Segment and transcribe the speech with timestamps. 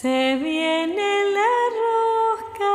[0.00, 1.54] Se viene la
[2.54, 2.70] rosca.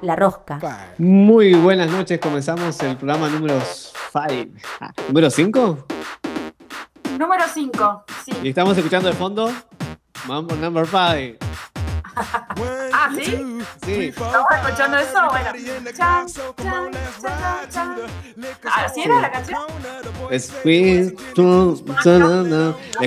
[0.00, 0.60] La rosca.
[0.98, 4.28] Muy buenas noches, comenzamos el programa número 5.
[5.08, 5.86] ¿Número 5?
[7.18, 8.32] Número 5, sí.
[8.44, 9.50] Y estamos escuchando de fondo
[10.28, 11.44] Mambo Number 5.
[13.04, 13.22] Ah, ¿sí?
[13.84, 14.06] Sí.
[14.06, 15.28] ¿Estamos escuchando eso?
[15.28, 15.52] Bueno.
[15.94, 16.90] Chan, chan, chan,
[17.20, 17.96] chan, chan.
[18.64, 19.60] ¿Así era la canción?
[20.30, 20.50] Les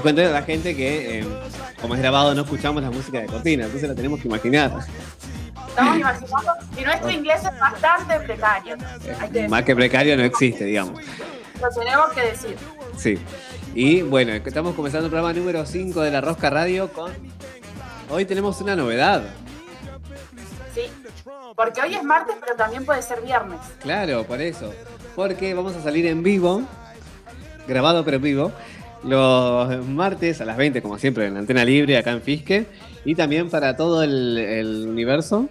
[0.01, 1.25] cuento a la gente que, eh,
[1.81, 4.71] como es grabado, no escuchamos la música de cortina, entonces la tenemos que imaginar.
[5.67, 6.51] Estamos imaginando.
[6.77, 8.77] Y nuestro inglés es bastante precario.
[9.33, 11.01] Que Más que precario no existe, digamos.
[11.59, 12.55] Lo tenemos que decir.
[12.97, 13.17] Sí.
[13.73, 17.11] Y bueno, estamos comenzando el programa número 5 de la Rosca Radio con.
[18.09, 19.23] Hoy tenemos una novedad.
[20.77, 20.91] Sí.
[21.55, 23.59] Porque hoy es martes, pero también puede ser viernes.
[23.81, 24.71] Claro, por eso.
[25.15, 26.61] Porque vamos a salir en vivo,
[27.67, 28.51] grabado pero en vivo,
[29.03, 32.67] los martes a las 20, como siempre, en la antena libre acá en Fisque.
[33.05, 35.49] Y también para todo el, universo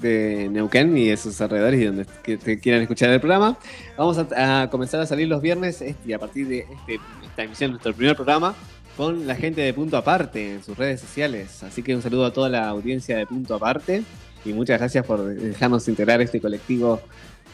[0.00, 3.56] de Neuquén y de sus alrededores y donde que- quieran escuchar el programa.
[3.96, 7.70] Vamos a, comenzar a salir los viernes este, y a partir de este- esta emisión,
[7.72, 8.54] nuestro primer programa,
[8.96, 11.62] con la gente de Punto Aparte en sus redes sociales.
[11.62, 14.02] Así que un saludo a toda la audiencia de Punto Aparte
[14.44, 17.00] y muchas gracias por dejarnos integrar este colectivo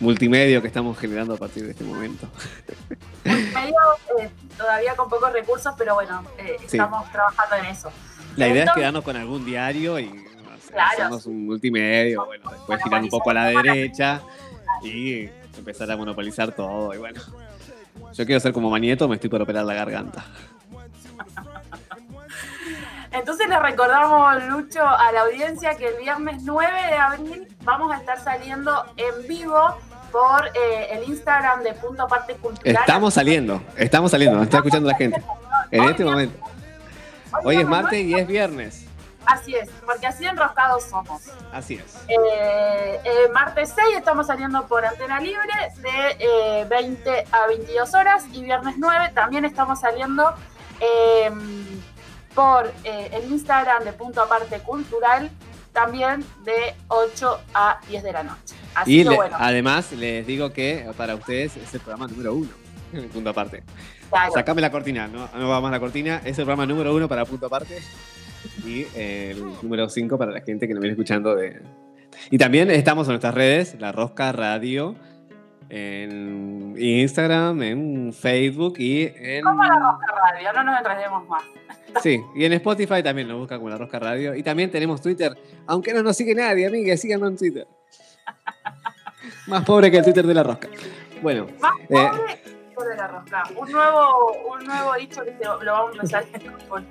[0.01, 2.27] multimedio que estamos generando a partir de este momento.
[3.25, 3.75] Medio
[4.21, 6.77] eh, todavía con pocos recursos, pero bueno, eh, Sí.
[6.77, 7.91] estamos trabajando en eso.
[8.37, 10.91] La idea es quedarnos con algún diario y no sé, Claro.
[10.93, 14.23] hacernos un multimedio, bueno, después girar un poco a la derecha
[14.83, 15.29] y
[15.59, 16.95] empezar a monopolizar todo.
[16.95, 17.21] Y bueno,
[18.15, 20.25] yo quiero ser como Manieto, me estoy por operar la garganta.
[23.11, 27.97] Entonces le recordamos, Lucho, a la audiencia que el viernes 9 de abril vamos a
[27.99, 29.77] estar saliendo en vivo
[30.11, 32.77] por eh, el Instagram de Punto Aparte Cultural.
[32.81, 35.23] Estamos saliendo, estamos saliendo, nos está escuchando la gente.
[35.71, 36.39] En este momento.
[37.45, 38.87] Hoy es martes y es viernes.
[39.25, 41.23] Así es, porque así enroscados somos.
[41.53, 41.97] Así es.
[42.09, 48.25] Eh, eh, martes 6 estamos saliendo por Antena Libre de eh, 20 a 22 horas
[48.33, 50.35] y viernes 9 también estamos saliendo
[50.83, 51.31] eh,
[52.35, 55.31] por eh, el Instagram de Punto Aparte Cultural
[55.73, 58.55] también de 8 a 10 de la noche.
[58.75, 62.35] Así Y que le- bueno, además les digo que para ustedes es el programa número
[62.35, 62.51] uno.
[63.13, 63.63] Punto aparte.
[64.11, 64.33] claro.
[64.35, 66.17] Sacame la cortina, no, no va más la cortina.
[66.25, 67.81] Es el programa número uno para punto aparte.
[68.67, 71.63] Y eh, el número cinco para la gente que nos viene escuchando de.
[72.31, 74.95] Y también estamos en nuestras redes, La Rosca Radio,
[75.75, 79.43] en Instagram, en Facebook y en.
[79.43, 81.43] Como la Rosca Radio, no nos enredemos más.
[82.03, 84.35] Sí, y en Spotify también nos busca como La Rosca Radio.
[84.35, 87.67] Y también tenemos Twitter, aunque no nos sigue nadie, amiga, síganos en Twitter.
[89.47, 90.69] Más pobre que el Twitter de La Rosca.
[91.21, 91.85] Bueno, Más Eh.
[91.91, 93.45] pobre que de la rosca.
[93.57, 96.23] Un nuevo, un nuevo dicho que lo vamos a
[96.69, 96.87] con.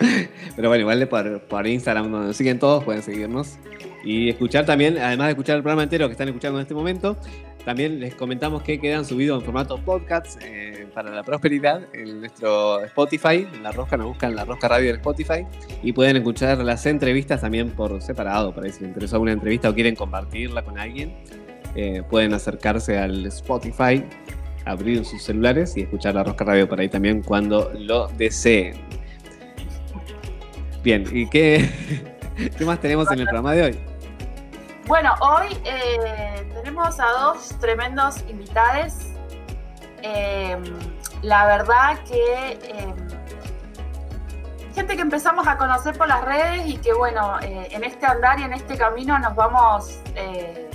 [0.56, 3.58] Pero bueno, igual por, por Instagram donde nos siguen todos, pueden seguirnos.
[4.04, 7.16] Y escuchar también, además de escuchar el programa entero que están escuchando en este momento,
[7.64, 12.84] también les comentamos que quedan subidos en formato podcast eh, para la prosperidad en nuestro
[12.84, 13.48] Spotify.
[13.54, 15.46] En La Rosca nos buscan La Rosca Radio en Spotify.
[15.82, 18.54] Y pueden escuchar las entrevistas también por separado.
[18.54, 21.14] Para si les interesó alguna entrevista o quieren compartirla con alguien,
[21.74, 24.04] eh, pueden acercarse al Spotify,
[24.66, 28.74] abrir sus celulares y escuchar La Rosca Radio por ahí también cuando lo deseen.
[30.82, 31.66] Bien, ¿y qué,
[32.58, 33.93] qué más tenemos en el programa de hoy?
[34.86, 38.92] Bueno, hoy eh, tenemos a dos tremendos invitados.
[40.02, 40.58] Eh,
[41.22, 42.94] la verdad que eh,
[44.74, 48.38] gente que empezamos a conocer por las redes y que bueno, eh, en este andar
[48.40, 50.68] y en este camino nos vamos eh,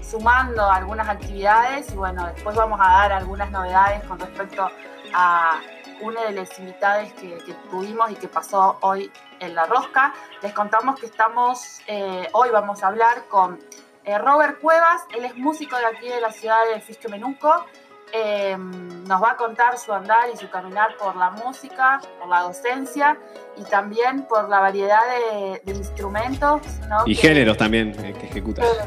[0.00, 4.70] sumando algunas actividades y bueno, después vamos a dar algunas novedades con respecto
[5.12, 5.60] a
[6.00, 7.38] una de las invitadas que
[7.70, 9.10] tuvimos y que pasó hoy
[9.40, 10.12] en La Rosca.
[10.42, 13.58] Les contamos que estamos, eh, hoy vamos a hablar con
[14.04, 17.64] eh, Robert Cuevas, él es músico de aquí de la ciudad de Fisque Menuco.
[18.12, 22.42] Eh, nos va a contar su andar y su caminar por la música, por la
[22.42, 23.18] docencia
[23.56, 25.00] y también por la variedad
[25.32, 26.62] de, de instrumentos.
[26.88, 27.02] ¿no?
[27.04, 28.62] Y que- géneros también eh, que ejecuta.
[28.62, 28.86] géneros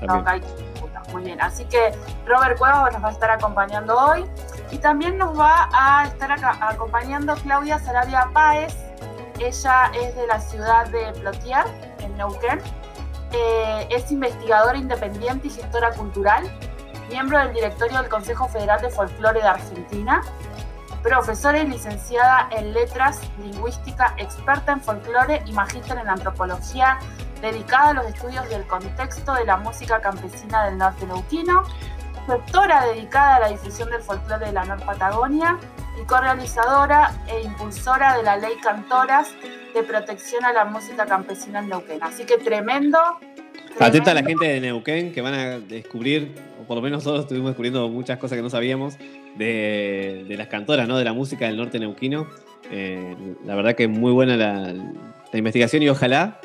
[0.00, 0.18] También.
[0.18, 1.02] toca y ejecuta.
[1.12, 1.92] Muy bien, así que
[2.26, 4.24] Robert Cuevas nos va a estar acompañando hoy.
[4.70, 6.30] Y también nos va a estar
[6.60, 8.74] acompañando Claudia Sarabia Páez.
[9.42, 11.64] Ella es de la ciudad de Plotier,
[11.98, 12.60] en Neuquén.
[13.32, 16.48] Eh, es investigadora independiente y gestora cultural,
[17.08, 20.22] miembro del directorio del Consejo Federal de Folclore de Argentina,
[21.02, 27.00] profesora y licenciada en letras, lingüística, experta en folclore y magíster en antropología,
[27.40, 31.64] dedicada a los estudios del contexto de la música campesina del norte neuquino,
[32.28, 35.58] doctora dedicada a la difusión del folclore de la Nor Patagonia
[36.00, 39.34] y correalizadora e impulsora de la ley Cantoras
[39.74, 41.98] de protección a la música campesina en Neuquén.
[42.02, 42.98] Así que tremendo.
[43.78, 47.24] Atenta a la gente de Neuquén que van a descubrir, o por lo menos nosotros
[47.24, 48.96] estuvimos descubriendo muchas cosas que no sabíamos
[49.36, 50.98] de, las cantoras, ¿no?
[50.98, 52.26] De la música del norte neuquino.
[52.70, 54.74] Eh, la verdad que muy buena la,
[55.32, 56.40] investigación y ojalá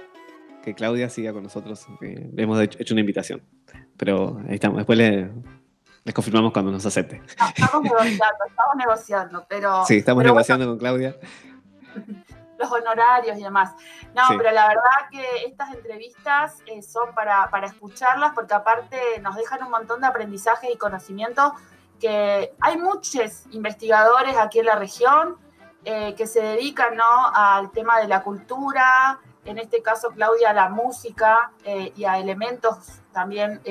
[0.64, 1.86] que Claudia siga con nosotros.
[2.02, 3.42] le hemos hecho una invitación.
[3.98, 4.78] Pero ahí estamos.
[4.78, 5.30] Después le,
[6.08, 7.22] les confirmamos cuando nos acepte.
[7.28, 9.86] estamos negociando, estamos negociando, pero.
[9.86, 11.18] Sí, estamos negociando con Claudia.
[12.58, 13.76] Los honorarios y demás.
[14.16, 19.36] No, pero la verdad que estas entrevistas eh, son para, para escucharlas porque aparte nos
[19.36, 21.54] dejan un montón de aprendizaje y conocimiento
[22.00, 25.36] que hay muchos investigadores aquí en la región
[25.86, 27.28] eh, que se dedican ¿no?
[27.32, 32.18] al tema de la cultura, en este caso Claudia a la música eh, y a
[32.18, 33.62] elementos también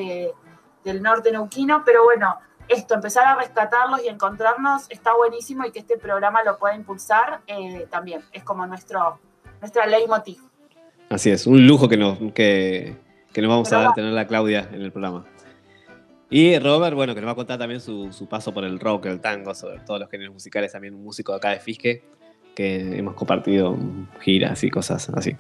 [0.86, 2.36] del norte neuquino, pero bueno,
[2.68, 7.40] esto, empezar a rescatarlos y encontrarnos está buenísimo y que este programa lo pueda impulsar
[7.46, 8.22] eh, también.
[8.32, 9.18] Es como nuestro,
[9.60, 10.38] nuestra leitmotiv.
[11.10, 12.96] Así es, un lujo que nos, que,
[13.36, 15.24] nos vamos a dar tener la Claudia en el programa.
[16.30, 19.06] Y Robert, bueno, que nos va a contar también su, su, paso por el rock,
[19.06, 22.02] el tango, sobre todos los géneros musicales, también un músico de acá de Fisque,
[22.56, 23.76] que hemos compartido
[24.20, 25.36] giras y cosas así.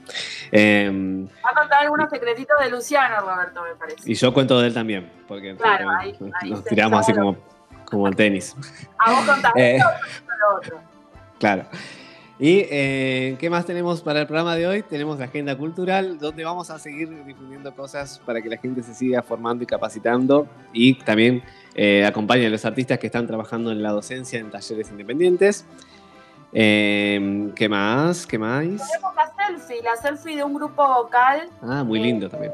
[0.52, 4.12] Eh, Va a contar algunos secretitos de Luciano, Roberto, me parece.
[4.12, 6.14] Y yo cuento de él también, porque claro, ahí,
[6.44, 7.38] nos tiramos así como,
[7.86, 8.54] como el tenis.
[8.98, 10.78] A vos contás eh, lo otro.
[11.38, 11.64] Claro.
[12.38, 14.82] ¿Y eh, qué más tenemos para el programa de hoy?
[14.82, 18.92] Tenemos la agenda cultural, donde vamos a seguir difundiendo cosas para que la gente se
[18.92, 21.42] siga formando y capacitando y también
[21.74, 25.64] eh, acompañe a los artistas que están trabajando en la docencia en talleres independientes.
[26.52, 28.26] Eh, ¿Qué más?
[28.26, 28.62] ¿Qué más?
[28.62, 31.48] Tenemos la selfie, la selfie de un grupo vocal.
[31.62, 32.52] Ah, muy lindo también.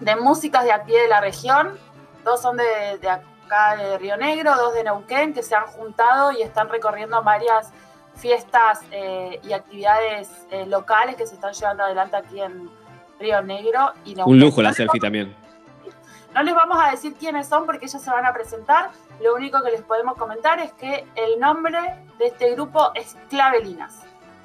[0.00, 1.78] De músicas de aquí de la región.
[2.24, 6.42] Dos son de, acá de Río Negro, dos de Neuquén, que se han juntado y
[6.42, 7.72] están recorriendo varias
[8.14, 12.70] fiestas eh, y actividades eh, locales que se están llevando adelante aquí en
[13.18, 13.92] Río Negro.
[14.04, 15.41] Y Un lujo la selfie también.
[16.34, 18.90] No les vamos a decir quiénes son porque ellos se van a presentar.
[19.22, 21.78] Lo único que les podemos comentar es que el nombre
[22.18, 24.00] de este grupo es Clavelinas.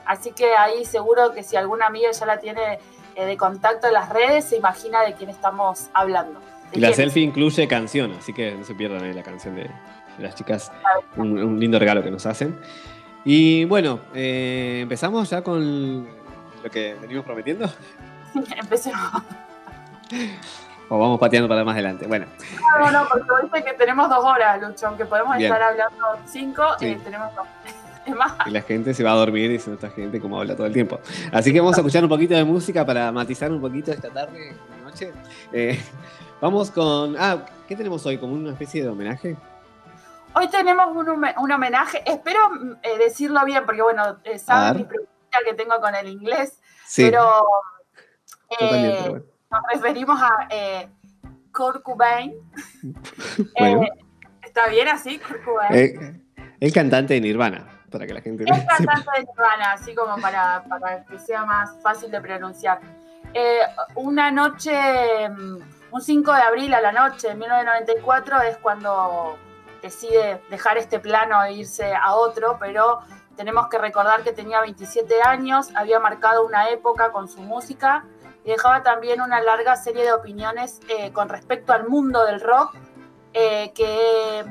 [0.05, 2.79] Así que ahí seguro que si alguna amiga ya la tiene
[3.15, 6.39] eh, de contacto en las redes, se imagina de quién estamos hablando.
[6.73, 9.69] Y la selfie incluye canción, así que no se pierdan ahí la canción de,
[10.19, 10.71] las chicas.
[11.15, 12.59] Un, lindo regalo que nos hacen.
[13.23, 16.07] Y bueno, eh, empezamos ya con
[16.63, 17.67] lo que venimos prometiendo.
[18.33, 19.11] Sí, empecemos.
[20.89, 22.07] O vamos pateando para más adelante.
[22.07, 22.25] Bueno.
[22.79, 26.97] No, no, porque viste que tenemos dos horas, Lucho, aunque podemos estar hablando cinco, eh,
[27.03, 27.45] tenemos dos.
[28.45, 30.71] Y la gente se va a dormir y se esta gente como habla todo el
[30.71, 30.97] tiempo.
[31.33, 34.55] Así que vamos a escuchar un poquito de música para matizar un poquito esta tarde,
[34.81, 35.11] noche.
[35.51, 35.77] Eh,
[36.39, 37.17] vamos con.
[37.19, 38.17] Ah, ¿qué tenemos hoy?
[38.17, 39.35] ¿Como una especie de homenaje?
[40.35, 42.01] Hoy tenemos un, homenaje.
[42.05, 42.39] Espero
[42.81, 46.61] eh, decirlo bien, porque bueno, saben mi pregunta que tengo con el inglés.
[46.95, 47.43] Pero.
[48.57, 50.89] pero nos referimos a eh,
[51.53, 52.33] Kurt Cobain.
[53.55, 53.89] Eh,
[54.41, 55.75] ¿Está bien así, Kurt Cobain?
[55.75, 56.21] Eh,
[56.59, 58.43] el cantante de Nirvana, para que la gente...
[58.43, 60.63] El cantante de Nirvana, así como para,
[61.09, 62.79] que sea más fácil de pronunciar.
[63.33, 63.59] Eh,
[63.95, 65.57] una noche, mm,
[65.91, 69.37] un 5 de abril a la noche de 1994 es cuando
[69.81, 73.01] decide dejar este plano e irse a otro, pero
[73.35, 78.03] tenemos que recordar que tenía 27 años, había marcado una época con su música
[78.47, 82.75] y dejaba también una larga serie de opiniones eh, con respecto al mundo del rock,
[83.33, 84.45] eh, que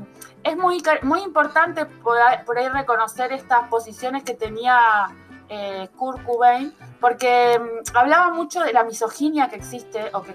[0.45, 5.09] es muy, muy importante por ahí, reconocer estas posiciones que tenía
[5.49, 10.35] eh, Kurt Cobain, porque mm, hablaba mucho de la misoginia que existe, o que,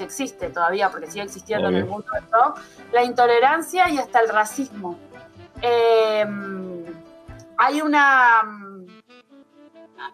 [0.00, 2.60] existe todavía, porque sigue existiendo en el mundo del rock,
[2.92, 4.98] la intolerancia y hasta el racismo.
[7.56, 8.67] hay una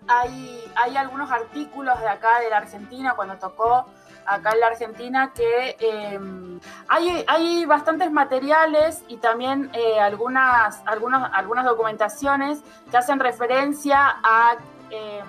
[0.08, 3.86] hay, algunos artículos de acá de la Argentina, cuando tocó
[4.26, 11.30] acá en la Argentina, que em, hay, hay, bastantes materiales y también eh, algunas, algunas,
[11.34, 12.60] algunas documentaciones
[12.90, 14.56] que hacen referencia a
[14.90, 15.26] em,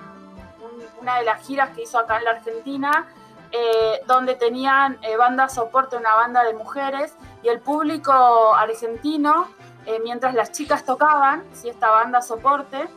[1.00, 3.06] una de las giras que hizo acá en la Argentina,
[3.52, 9.48] eh, donde tenían eh, banda soporte, una banda de mujeres, y el público argentino,
[10.02, 12.88] mientras las chicas tocaban, si esta banda soporte,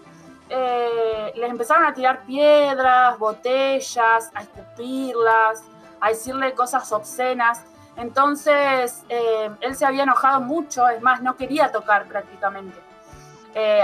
[0.50, 5.64] les empezaron a tirar piedras, botellas, a escupirlas,
[6.02, 7.64] a decirle cosas obscenas.
[7.96, 12.80] Entonces, él se había enojado mucho, es más, no quería tocar prácticamente.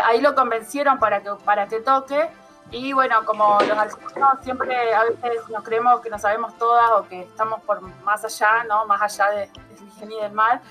[0.04, 2.30] ahí lo convencieron para que, para que toque,
[2.72, 7.08] y bueno, como los argentinos siempre a veces nos creemos que no sabemos todas o
[7.08, 8.86] que estamos por más allá, ¿no?
[8.86, 10.62] Más allá de, del bien y del mal,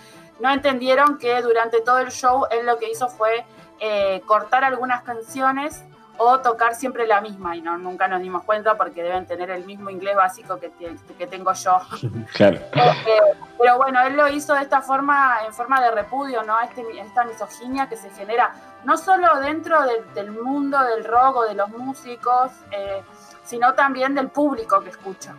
[0.41, 3.45] no entendieron que durante todo el show él lo que hizo fue
[3.81, 5.85] eh, cortar algunas canciones
[6.17, 9.65] o tocar siempre la misma y no, nunca nos dimos cuenta porque deben tener el
[9.65, 10.71] mismo inglés básico que,
[11.19, 11.79] que tengo yo.
[12.35, 12.61] Claro.
[13.07, 16.61] Eh, pero bueno, él lo hizo de esta forma, en forma de repudio, ¿no?
[16.61, 18.53] Este, esta misoginia que se genera
[18.85, 19.79] no solo dentro
[20.15, 23.03] del mundo del rock o de los músicos, eh,
[23.45, 25.35] sino también del público que escucha.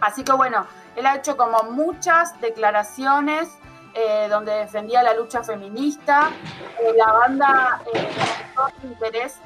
[0.00, 3.48] Así que bueno, él ha hecho como muchas declaraciones
[3.98, 6.30] eh, donde defendía la lucha feminista.
[6.96, 9.40] la banda demostró su interés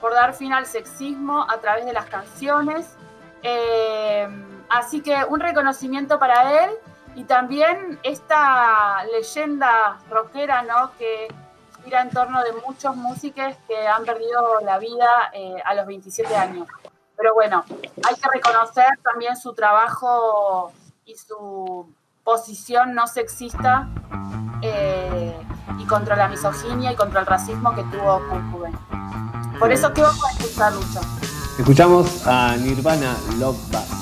[0.00, 2.96] por dar fin al sexismo a través de las canciones.
[3.42, 4.26] Eh,
[4.70, 6.70] así que un reconocimiento para él
[7.14, 10.92] y también esta leyenda rockera, ¿no?
[10.96, 11.28] Que
[11.84, 16.34] gira en torno de muchos músicos que han perdido la vida eh, a los 27
[16.34, 16.66] años.
[17.16, 20.72] Pero bueno, hay que reconocer también su trabajo
[21.04, 21.92] y su
[22.28, 23.88] posición no sexista
[24.60, 25.34] eh,
[25.78, 28.76] y contra la misoginia y contra el racismo que tuvo Kurt
[29.58, 31.00] por eso, ¿qué vamos a escuchar, Lucho?
[31.58, 33.97] Escuchamos a Nirvana Love Bus.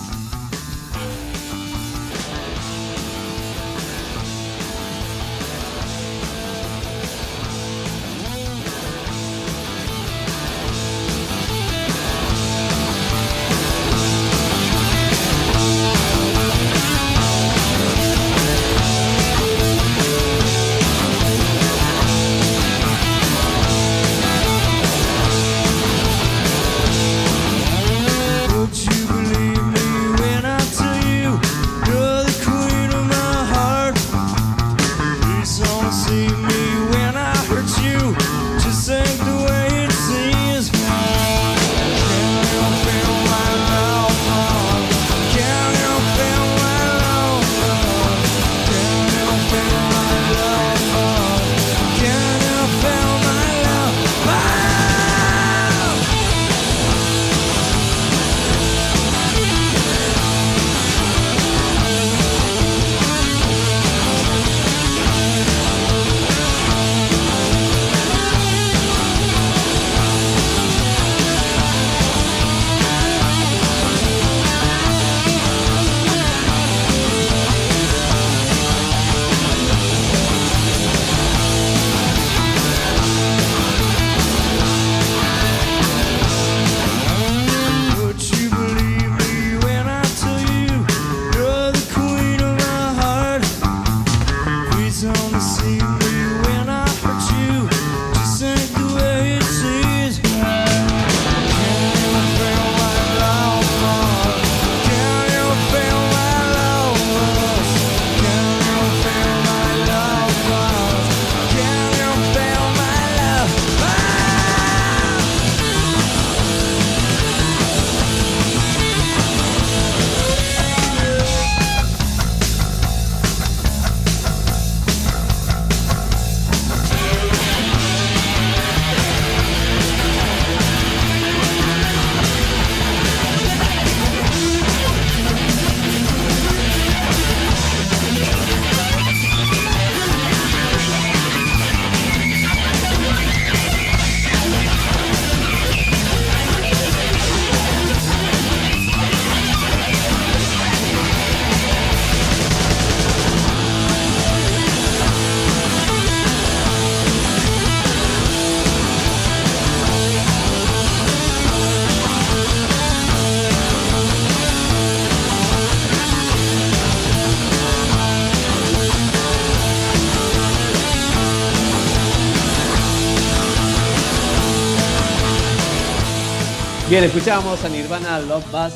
[176.96, 178.72] Bien, escuchamos a Nirvana Love Bus.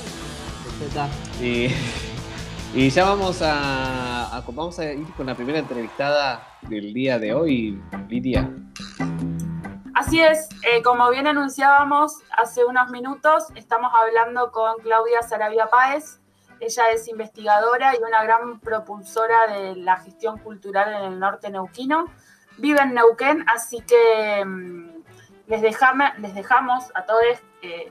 [1.41, 1.69] Y,
[2.75, 7.83] y ya vamos a, vamos a ir con la primera entrevistada del día de hoy,
[8.11, 8.47] Lidia.
[9.95, 16.21] Así es, eh, como bien anunciábamos hace unos minutos, estamos hablando con Claudia Sarabia Páez,
[16.61, 22.05] Ella es investigadora y una gran propulsora de la gestión cultural en el norte neuquino.
[22.59, 24.91] Vive en Neuquén, así que mm,
[25.47, 27.23] les, dejame, les dejamos a todos
[27.63, 27.91] eh,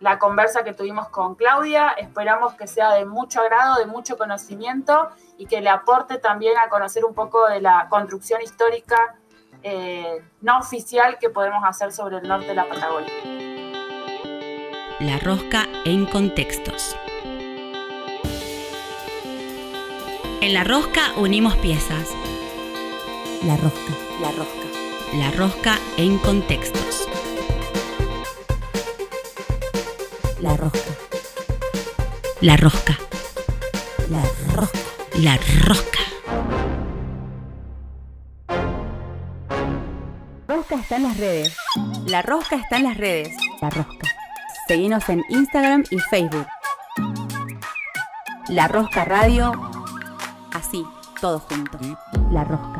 [0.00, 1.90] la conversa que tuvimos con Claudia.
[1.90, 6.68] Esperamos que sea de mucho agrado, de mucho conocimiento y que le aporte también a
[6.68, 9.16] conocer un poco de la construcción histórica
[9.62, 13.12] eh, no oficial que podemos hacer sobre el norte de la Patagonia.
[15.00, 16.96] La rosca en contextos.
[20.40, 22.08] En la rosca unimos piezas.
[23.44, 24.68] La rosca, la rosca.
[25.14, 27.08] La rosca en contextos.
[30.40, 30.78] La rosca.
[32.40, 32.96] La rosca.
[34.08, 34.22] La
[34.54, 34.78] rosca.
[35.14, 35.98] La rosca.
[40.46, 41.56] Rosca está en las redes.
[42.06, 43.36] La rosca está en las redes.
[43.60, 44.08] La rosca.
[44.68, 46.46] Seguimos en Instagram y Facebook.
[48.48, 49.52] La Rosca Radio.
[50.52, 50.86] Así,
[51.20, 51.78] todo junto.
[52.30, 52.77] La Rosca.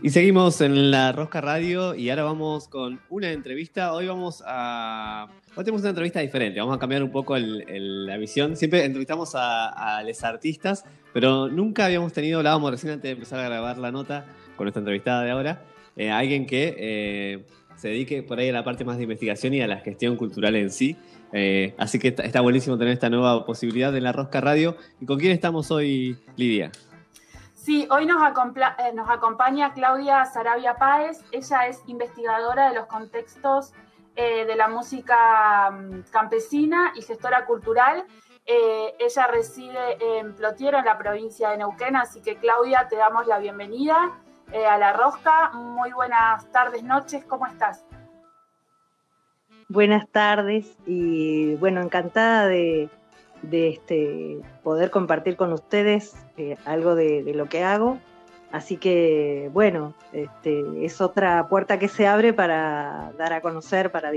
[0.00, 3.92] Y seguimos en la Rosca Radio y ahora vamos con una entrevista.
[3.92, 5.26] Hoy vamos a.
[5.56, 6.60] Hoy tenemos una entrevista diferente.
[6.60, 8.56] Vamos a cambiar un poco la visión.
[8.56, 13.48] Siempre entrevistamos a, los artistas, pero nunca habíamos tenido, hablábamos recién antes de empezar a
[13.48, 14.24] grabar la nota
[14.56, 15.64] con nuestra entrevistada de ahora,
[15.96, 17.44] eh, alguien que eh,
[17.76, 20.54] se dedique por ahí a la parte más de investigación y a la gestión cultural
[20.54, 20.96] en sí.
[21.32, 24.76] Eh, así que está, está buenísimo tener esta nueva posibilidad en la Rosca Radio.
[25.00, 26.70] ¿Y con quién estamos hoy, Lidia?
[27.68, 31.22] Sí, hoy nos, eh, nos acompaña Claudia Sarabia Páez.
[31.32, 33.74] Ella es investigadora de los contextos
[34.16, 38.06] eh, de la música mm, campesina y gestora cultural.
[38.46, 43.26] Eh, ella reside en Plotiero, en la provincia de Neuquén, así que Claudia, te damos
[43.26, 44.18] la bienvenida
[44.66, 45.50] a La Rosca.
[45.52, 47.84] Muy buenas tardes, noches, ¿cómo estás?
[49.68, 52.88] Buenas tardes y bueno, encantada de,
[53.42, 57.98] de este, poder compartir con ustedes eh, algo de, lo que hago.
[58.50, 64.10] Así que, bueno, este, es otra puerta que se abre para dar a conocer, para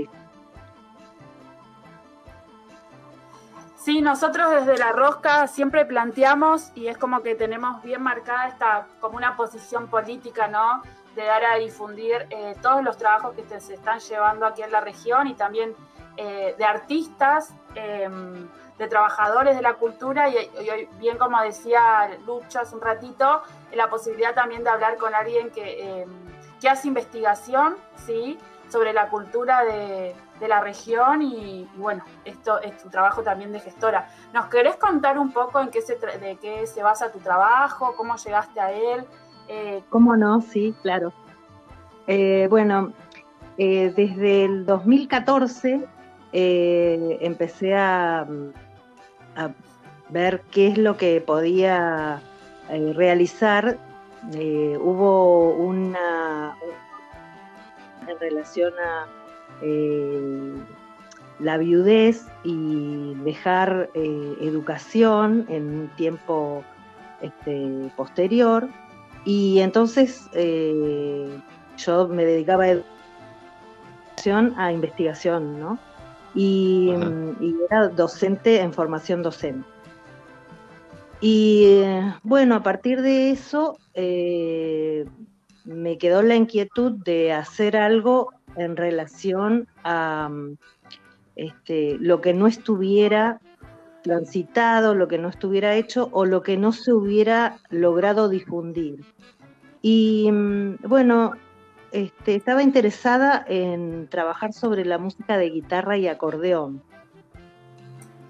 [3.76, 8.86] Sí, nosotros desde la rosca siempre planteamos, y es como que tenemos bien marcada esta,
[9.00, 10.82] como una posición política, ¿no?
[11.16, 14.80] De dar a difundir eh, todos los trabajos que se están llevando aquí en la
[14.80, 15.74] región y también
[16.16, 17.52] eh, de artistas.
[18.82, 20.36] De trabajadores de la cultura y,
[20.98, 23.42] bien como decía Lucha hace un ratito,
[23.72, 26.06] la posibilidad también de hablar con alguien que, eh,
[26.60, 28.40] que hace investigación, ¿sí?
[28.72, 30.16] sobre la cultura de,
[30.48, 34.08] la región y, bueno, esto es tu trabajo también de gestora.
[34.34, 38.16] ¿Nos querés contar un poco en qué se de qué se basa tu trabajo, cómo
[38.16, 39.04] llegaste a él?
[39.46, 40.40] Eh, ¿Cómo no?
[40.40, 41.12] Sí, claro.
[42.08, 42.92] Eh, bueno,
[43.56, 45.86] desde el 2014
[46.32, 48.26] empecé a,
[49.36, 49.50] a
[50.10, 52.20] ver qué es lo que podía
[52.68, 53.78] eh, realizar.
[54.34, 56.56] Eh, hubo una,
[58.06, 59.06] en relación a
[59.62, 60.54] eh,
[61.40, 66.62] la viudez y dejar educación en un tiempo
[67.20, 68.68] este, posterior.
[69.24, 70.28] Y entonces
[71.76, 72.66] yo me dedicaba
[74.56, 75.78] a investigación, ¿no?
[76.34, 76.92] Y,
[77.70, 79.66] era docente en formación docente.
[81.20, 81.82] Y
[82.22, 85.06] bueno, a partir de eso eh,
[85.64, 90.30] me quedó la inquietud de hacer algo en relación a
[91.36, 93.40] este, lo que no estuviera
[94.02, 99.04] transitado, lo que no estuviera hecho o lo que no se hubiera logrado difundir.
[99.80, 100.28] Y
[100.82, 101.32] bueno,
[101.92, 106.82] este, estaba interesada en trabajar sobre la música de guitarra y acordeón.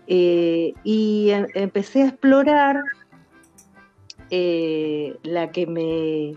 [0.07, 2.83] Eh, y em, empecé a explorar
[4.31, 6.35] eh, la que me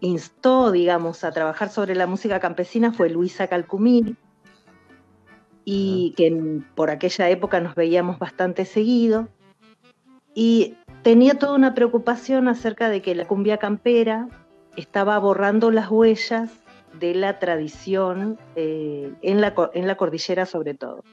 [0.00, 4.16] instó, digamos, a trabajar sobre la música campesina fue Luisa Calcumil,
[5.64, 9.28] y que por aquella época nos veíamos bastante seguido.
[10.34, 14.28] Y tenía toda una preocupación acerca de que la cumbia campera
[14.80, 16.50] estaba borrando las huellas
[16.98, 21.04] de la tradición eh, en, la, en la cordillera sobre todo.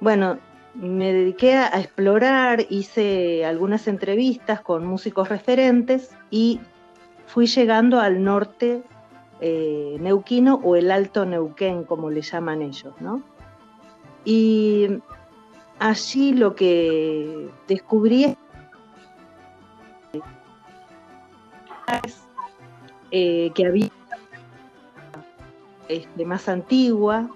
[0.00, 0.38] Bueno,
[0.74, 6.60] me dediqué a, explorar, hice algunas entrevistas con músicos referentes y
[7.26, 8.82] fui llegando al norte
[9.40, 13.22] eh, neuquino o el Alto Neuquén, como le llaman ellos, ¿no?
[14.24, 14.88] Y
[15.78, 18.36] allí lo que descubrí
[23.10, 23.90] eh, que había
[25.88, 27.28] este, más antigua,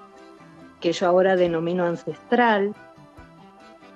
[0.80, 2.74] que yo ahora denomino ancestral,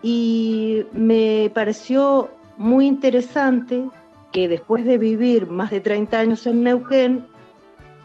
[0.03, 3.89] y me pareció muy interesante
[4.33, 7.27] que después de vivir más de 30 años en Neuquén,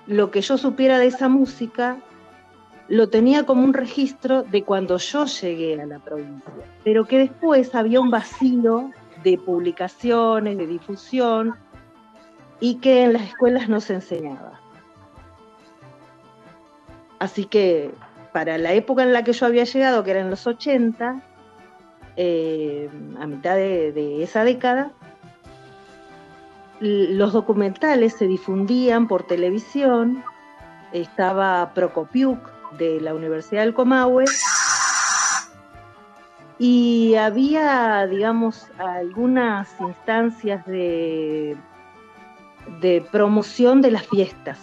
[0.06, 1.98] lo que yo supiera de esa música
[2.88, 7.76] lo tenía como un registro de cuando yo llegué a la provincia, pero que después
[7.76, 8.92] había un vacío
[9.24, 11.56] de publicaciones, de difusión,
[12.60, 14.60] y que en las escuelas no se enseñaba.
[17.20, 17.92] Así que
[18.32, 21.22] para la época en la que yo había llegado, que era en los 80,
[22.16, 22.90] eh,
[23.20, 24.92] a mitad de, esa década,
[26.80, 30.24] los documentales se difundían por televisión,
[30.94, 32.38] estaba Prokopiuk
[32.78, 34.26] de la Universidad del Comahue
[36.60, 41.58] y había, digamos, algunas instancias de,
[42.82, 44.60] de promoción de las fiestas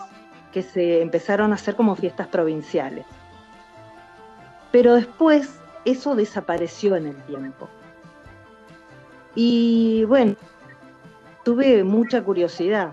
[0.52, 3.04] que se empezaron a hacer como fiestas provinciales.
[4.70, 7.68] Pero después eso desapareció en el tiempo.
[9.34, 10.36] Y bueno,
[11.44, 12.92] tuve mucha curiosidad.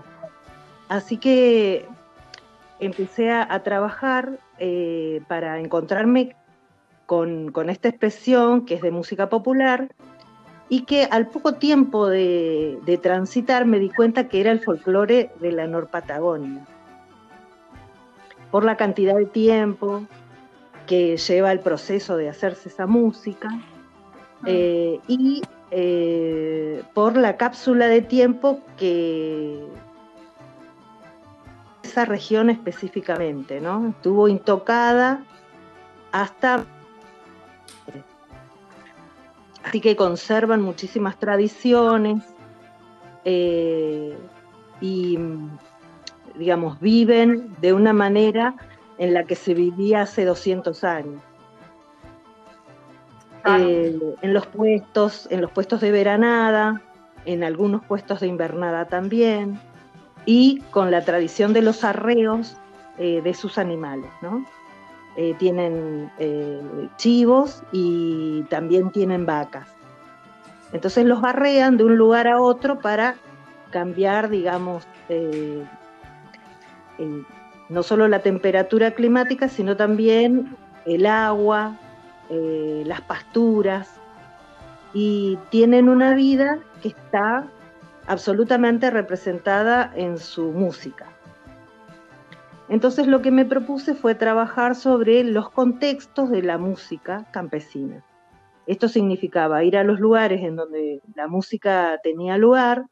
[0.88, 1.88] Así que
[2.80, 6.36] empecé a, trabajar eh, para encontrarme
[7.06, 9.94] con, esta expresión que es de música popular
[10.72, 15.30] y que al poco tiempo de, de transitar me di cuenta que era el folclore
[15.38, 16.64] de la Norpatagonia
[18.50, 20.06] por la cantidad de tiempo
[20.86, 24.44] que lleva el proceso de hacerse esa música ah.
[24.46, 29.62] eh, y eh, por la cápsula de tiempo que
[31.82, 33.88] esa región específicamente, ¿no?
[33.88, 35.22] Estuvo intocada
[36.12, 36.64] hasta
[39.64, 42.22] así que conservan muchísimas tradiciones
[43.24, 44.16] eh,
[44.80, 45.18] y
[46.36, 48.54] digamos, viven de una manera
[48.98, 51.22] en la que se vivía hace 200 años.
[53.44, 56.80] Eh, en los puestos, en los puestos de veranada,
[57.24, 59.58] en algunos puestos de invernada también,
[60.26, 62.56] y con la tradición de los arreos
[62.98, 64.44] eh, de sus animales, ¿no?
[65.16, 66.10] Eh, tienen
[66.96, 69.68] chivos y también tienen vacas.
[70.72, 73.16] Entonces los barrean de un lugar a otro para
[73.70, 74.86] cambiar, digamos,
[77.68, 81.76] no solo la temperatura climática, sino también el agua,
[82.28, 84.00] eh, las pasturas,
[84.94, 87.46] y tienen una vida que está
[88.06, 91.11] absolutamente representada en su música.
[92.68, 98.04] Entonces lo que me propuse fue trabajar sobre los contextos de la música campesina.
[98.66, 102.86] Esto significaba ir a los lugares en donde la música tenía lugar,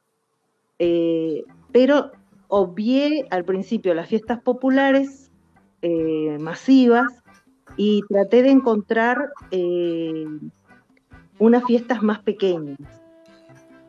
[0.78, 2.10] eh, pero
[2.48, 5.30] obvié al principio las fiestas populares
[5.82, 7.22] eh, masivas
[7.76, 10.26] y traté de encontrar eh,
[11.38, 12.78] unas fiestas más pequeñas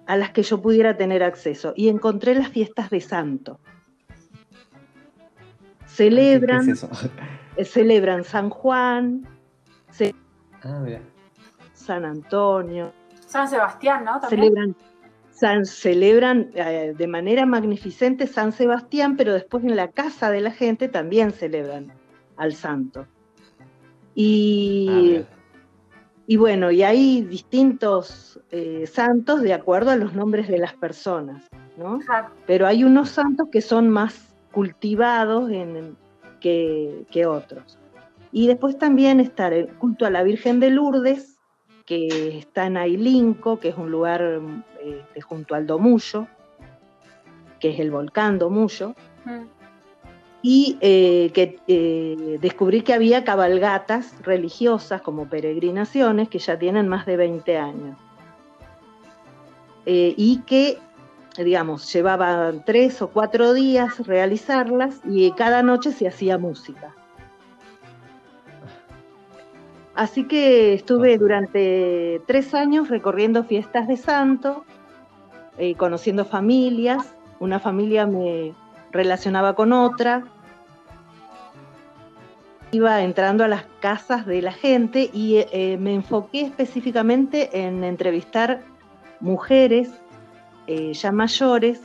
[0.06, 1.74] a las que yo pudiera tener acceso.
[1.76, 3.60] Y encontré las fiestas de santo.
[6.02, 6.74] Celebran,
[7.58, 9.28] eh, celebran San Juan,
[10.64, 10.86] ah,
[11.74, 12.92] San Antonio.
[13.28, 14.20] San Sebastián, ¿no?
[14.28, 14.76] Celebran
[15.66, 20.88] celebran eh, de manera magnificente San Sebastián, pero después en la casa de la gente
[20.88, 21.92] también celebran
[22.38, 23.08] al santo.
[24.14, 25.24] Y, ah,
[26.28, 31.44] y bueno, y hay distintos eh, santos de acuerdo a los nombres de las personas,
[31.78, 32.00] ¿no?
[32.46, 35.50] Pero hay unos santos que son más cultivados
[36.40, 37.78] que, que otros.
[38.32, 41.38] Y después también está el culto a la Virgen de Lourdes,
[41.86, 44.42] que está en Ailinco, que es un lugar
[44.82, 46.28] este, junto al Domullo,
[47.60, 49.44] que es el volcán Domullo, mm.
[50.42, 57.06] y eh, que eh, descubrí que había cabalgatas religiosas como peregrinaciones que ya tienen más
[57.06, 57.98] de 20 años.
[59.86, 60.78] Eh, y que,
[61.38, 66.94] digamos, llevaban tres o cuatro días realizarlas y cada noche se hacía música.
[69.96, 74.66] Así que estuve durante tres años recorriendo fiestas de santo,
[75.58, 77.14] eh, conociendo familias.
[77.40, 78.54] Una familia me
[78.92, 80.24] relacionaba con otra.
[82.72, 88.62] Iba entrando a las casas de la gente y eh, me enfoqué específicamente en entrevistar
[89.20, 90.01] mujeres
[90.74, 91.82] eh, ya mayores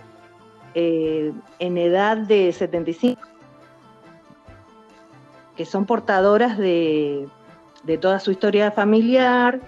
[0.74, 3.22] en edad de 75
[5.56, 7.26] que son portadoras de
[7.84, 9.60] de toda su historia familiar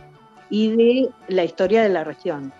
[0.50, 2.52] y de la historia de la región.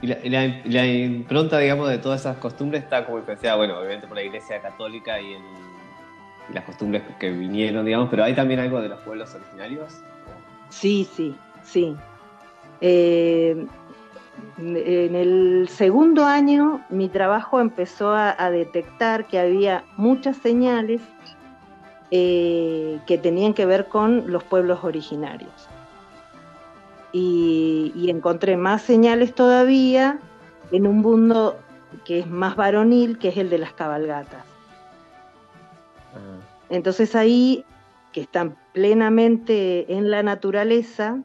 [0.00, 4.22] Y la, impronta, digamos, de todas esas costumbres está como influenciada, bueno, obviamente por la
[4.22, 5.42] Iglesia Católica y, el-
[6.50, 10.00] y las costumbres que vinieron, digamos, pero hay también algo de los pueblos originarios.
[10.68, 11.96] Sí, sí, sí.
[12.80, 13.66] Eh,
[14.58, 21.00] en el segundo año mi trabajo empezó a, a detectar que había muchas señales
[22.10, 25.68] eh, que tenían que ver con los pueblos originarios.
[27.12, 30.18] Y, y encontré más señales todavía
[30.72, 31.58] en un mundo
[32.04, 34.44] que es más varonil, que es el de las cabalgatas.
[36.70, 37.64] Entonces ahí,
[38.12, 41.22] que están plenamente en la naturaleza,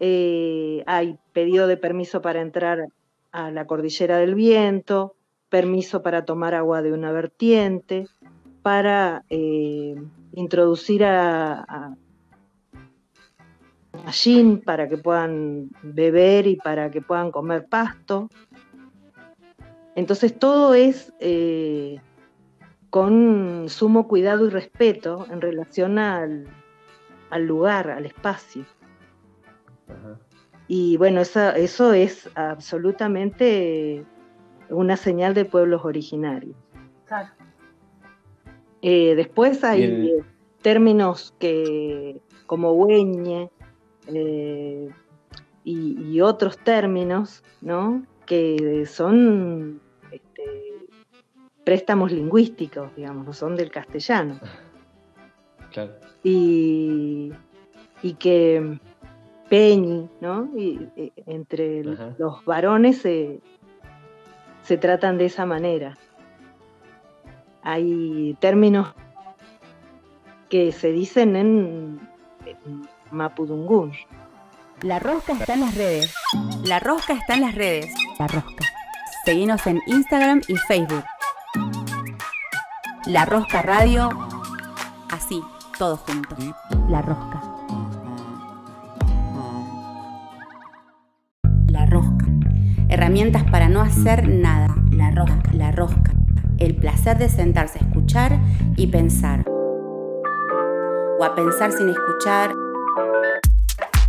[0.00, 2.88] eh, hay pedido de permiso para entrar
[3.32, 5.14] a la cordillera del viento,
[5.48, 8.06] permiso para tomar agua de una vertiente,
[8.62, 9.94] para eh,
[10.32, 11.96] introducir a, a
[14.64, 18.28] para que puedan beber y para que puedan comer pasto.
[19.94, 22.00] Entonces todo es eh,
[22.90, 26.46] con sumo cuidado y respeto en relación al
[27.38, 28.64] lugar, al espacio.
[29.88, 30.18] Ajá.
[30.68, 34.04] Y bueno, eso es absolutamente
[34.68, 36.54] una señal de pueblos originarios.
[37.06, 37.30] Claro.
[38.82, 40.12] Eh, después hay
[40.60, 43.50] términos que, como hueñe
[44.08, 44.90] eh,
[45.64, 48.04] y, y otros términos, ¿no?
[48.26, 50.42] Que son este,
[51.64, 54.38] préstamos lingüísticos, digamos, no son del castellano.
[55.72, 55.92] Claro.
[56.24, 57.32] y,
[58.02, 58.80] y que
[59.48, 60.48] Peñi, ¿no?
[60.56, 60.88] Y,
[61.26, 62.14] entre Ajá.
[62.18, 63.40] los varones se,
[64.62, 65.96] se tratan de esa manera.
[67.62, 68.94] Hay términos
[70.48, 72.00] que se dicen en,
[72.46, 73.92] en Mapudungún.
[74.82, 76.14] La rosca está en las redes.
[76.64, 77.92] La rosca está en las redes.
[78.18, 78.64] La rosca.
[79.24, 81.04] Seguinos en Instagram y Facebook.
[83.06, 84.10] La Rosca Radio.
[85.10, 85.42] Así,
[85.78, 86.36] todo junto.
[86.88, 87.47] La Rosca.
[92.88, 94.74] Herramientas para no hacer nada.
[94.92, 95.52] La Rosca.
[95.52, 96.12] La Rosca.
[96.58, 98.38] El placer de sentarse a escuchar
[98.76, 99.44] y pensar.
[101.18, 102.52] O a pensar sin escuchar.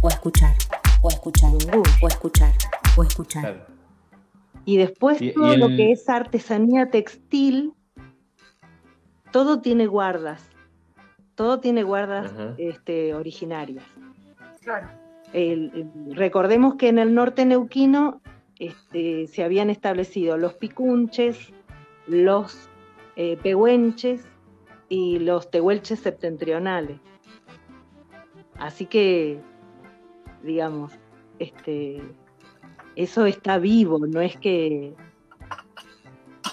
[0.01, 0.53] O a escuchar.
[1.01, 1.51] O a escuchar.
[2.01, 2.51] O a escuchar.
[2.97, 3.67] O a escuchar.
[4.65, 7.73] Y después Y- y todo lo que es artesanía textil,
[9.31, 10.41] todo tiene guardas.
[11.35, 12.53] Todo tiene guardas Ajá.
[12.57, 13.83] este, originarias.
[14.61, 14.87] Claro.
[15.31, 15.71] El-
[16.07, 18.21] el- recordemos que en el norte neuquino
[18.59, 21.53] este, se habían establecido los picunches,
[22.07, 22.69] los
[23.15, 24.25] eh, pehuenches
[24.89, 26.99] y los tehuelches septentrionales.
[28.57, 29.39] Así que,
[30.43, 30.91] digamos,
[31.39, 32.01] este,
[32.95, 34.93] eso está vivo, no es que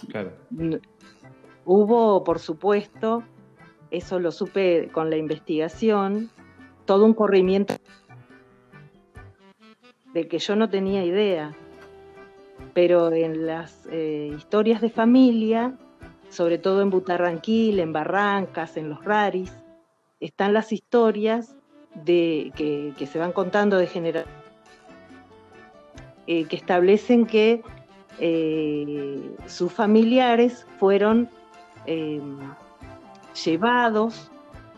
[0.08, 0.32] Claro.
[1.64, 3.24] hubo, por supuesto,
[3.90, 6.30] eso lo supe con la investigación,
[6.84, 7.74] todo un corrimiento
[10.12, 11.56] del que yo no tenía idea.
[12.76, 15.72] Pero en las eh, historias de familia,
[16.28, 19.50] sobre todo en Butarranquil, en Barrancas, en los Raris,
[20.20, 21.56] están las historias
[21.94, 24.30] de, que, se van contando de generación,
[26.26, 27.62] que establecen que
[28.18, 31.30] eh, sus familiares fueron
[31.86, 32.20] eh,
[33.44, 34.30] llevados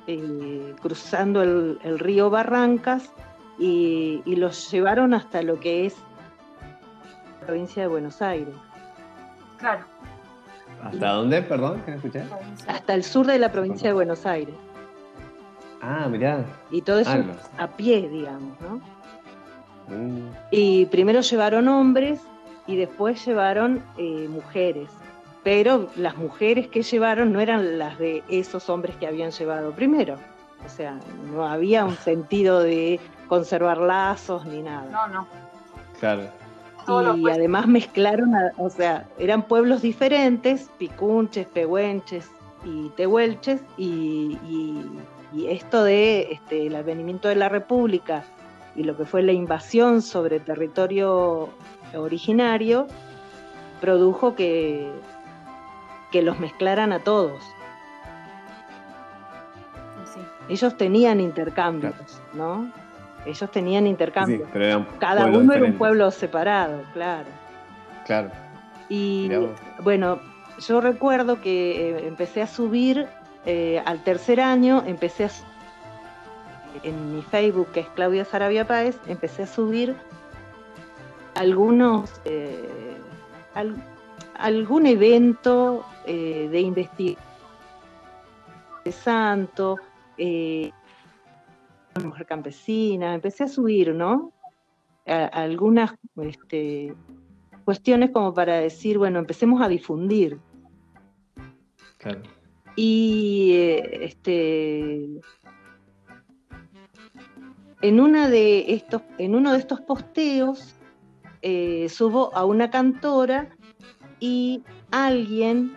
[0.08, 3.12] eh, cruzando el, río Barrancas
[3.58, 5.96] y, los llevaron hasta lo que es
[7.48, 8.54] provincia de Buenos Aires,
[9.56, 9.80] Claro.
[10.84, 11.40] ¿Hasta dónde?
[11.42, 12.22] Perdón, que no escuché.
[12.68, 14.54] hasta el sur de la provincia de Buenos Aires.
[15.80, 16.44] Ah, mirá.
[16.70, 18.76] Y todo eso Ah, los- a pie, digamos, ¿no?
[19.88, 22.20] Mm, Y primero llevaron hombres
[22.66, 24.90] y después llevaron eh, mujeres.
[25.42, 30.16] Pero las mujeres que llevaron no eran las de esos hombres que habían llevado primero.
[30.66, 30.98] O sea,
[31.32, 34.84] no había un sentido de conservar lazos ni nada.
[34.92, 35.26] No, no.
[35.98, 36.24] claro.
[37.16, 42.30] Y además mezclaron, a- o sea, eran pueblos diferentes, picunches, pehuenches
[42.64, 44.84] y tehuelches, y, y-
[45.34, 48.24] y esto de este, el advenimiento de la República
[48.74, 51.50] y lo que fue la invasión sobre territorio
[51.94, 52.86] originario,
[53.80, 54.90] produjo que,
[56.10, 57.42] que los mezclaran a todos.
[60.14, 60.20] Sí.
[60.48, 61.94] Ellos tenían intercambios,
[62.34, 62.70] ¿no?
[63.26, 64.48] Ellos tenían Sí, intercambios.
[64.52, 67.28] pero eran Cada uno era un pueblo separado, claro.
[68.06, 68.30] Claro.
[68.88, 69.30] Y
[69.82, 70.20] bueno,
[70.66, 73.06] yo recuerdo que eh, empecé a subir
[73.44, 75.30] eh, al tercer año, empecé a
[76.82, 79.96] en mi Facebook, que es Claudia Sarabia Páez, empecé a subir
[81.34, 82.96] algunos, eh,
[84.38, 87.28] algún evento de investigación
[88.88, 89.76] de santo,
[90.16, 90.72] eh,
[91.98, 94.32] mujer campesina, empecé a subir, ¿no?
[95.32, 96.94] algunas este,
[97.64, 100.38] cuestiones como para decir, bueno, empecemos a difundir.
[102.76, 105.20] Y eh, este,
[107.82, 110.76] en, una de estos, en uno de estos posteos
[111.42, 113.54] eh, subo a una cantora
[114.20, 115.74] y alguien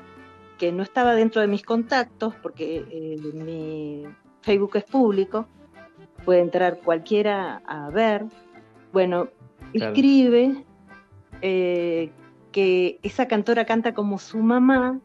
[0.57, 4.05] que no estaba dentro de mis contactos, porque eh, mi
[4.41, 5.47] Facebook es público,
[6.25, 8.25] puede entrar cualquiera a ver,
[8.93, 9.29] bueno,
[9.73, 10.65] escribe
[11.41, 14.99] que esa cantora canta como su mamá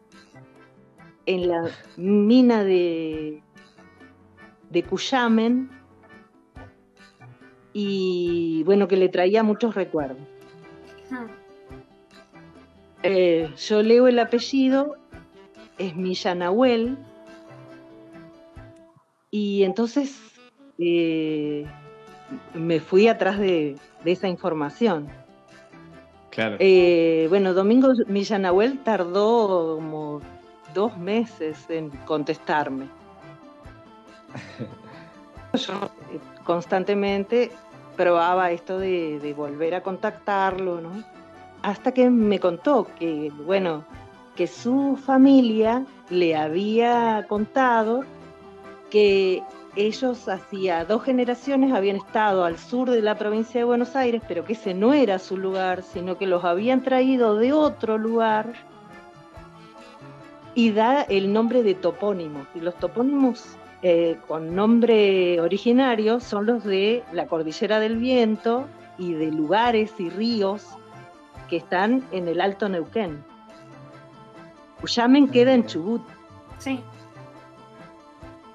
[1.26, 3.42] en la mina de,
[4.70, 5.70] de Cuyamen
[7.72, 10.26] y bueno, que le traía muchos recuerdos.
[13.02, 14.96] Eh, yo leo el apellido,
[15.78, 16.96] es Milla Nahuel,
[19.30, 20.35] y entonces
[20.78, 21.66] eh,
[22.54, 25.08] me fui atrás de, esa información.
[26.30, 26.56] Claro.
[26.58, 30.20] Eh, bueno, Domingo Millanahuel tardó como
[30.74, 32.88] dos meses en contestarme.
[35.54, 35.72] Yo
[36.12, 37.50] eh, constantemente
[37.96, 41.02] probaba esto de, volver a contactarlo, ¿no?
[41.62, 43.84] Hasta que me contó que, bueno,
[44.36, 48.04] que su familia le había contado
[48.90, 49.42] que
[49.76, 54.44] ellos hacía dos generaciones habían estado al sur de la provincia de Buenos Aires, pero
[54.44, 58.54] que ese no era su lugar, sino que los habían traído de otro lugar
[60.54, 62.46] y da el nombre de topónimos.
[62.54, 69.12] Y los topónimos eh, con nombre originario son los de la Cordillera del Viento y
[69.12, 70.64] de lugares y ríos
[71.48, 73.22] que están en el Alto Neuquén.
[74.82, 76.02] Uyamen queda en Chubut.
[76.58, 76.80] Sí.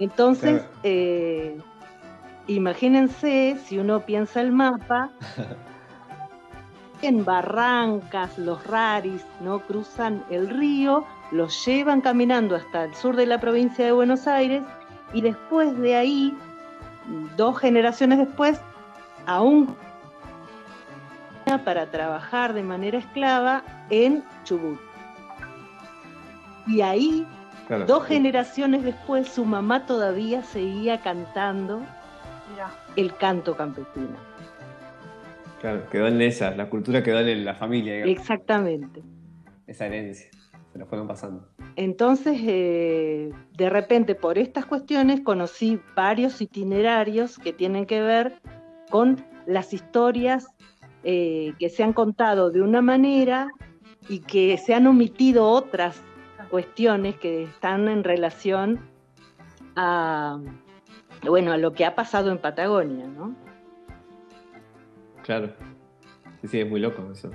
[0.02, 1.60] Entonces, eh,
[2.48, 5.12] imagínense si uno piensa el mapa,
[7.04, 9.60] en barrancas, los raris, ¿no?
[9.60, 14.64] Cruzan el río los llevan caminando hasta el sur de la provincia de Buenos Aires
[15.14, 16.36] y después de ahí,
[17.38, 18.60] dos generaciones después,
[19.28, 19.76] aún
[21.64, 24.80] para trabajar de manera esclava en Chubut.
[26.66, 27.28] Y ahí,
[27.80, 31.82] dos generaciones después, su mamá todavía seguía cantando
[32.96, 34.18] el canto campesino.
[35.62, 38.04] Claro, quedó en esa, la cultura quedó en la familia.
[38.06, 39.04] Exactamente.
[39.68, 40.30] Esa herencia
[40.72, 41.48] se lo fueron pasando.
[41.76, 48.42] Entonces, eh, de repente, por estas cuestiones, conocí varios itinerarios que tienen que ver
[48.90, 50.48] con las historias
[51.04, 53.50] eh, que se han contado de una manera
[54.10, 56.02] y que se han omitido otras
[56.52, 58.80] cuestiones que están en relación
[59.76, 60.40] a,
[61.26, 63.36] bueno, a lo que ha pasado en Patagonia, ¿no?
[65.24, 65.54] Claro.
[66.42, 67.32] Sí, sí, es muy loco eso.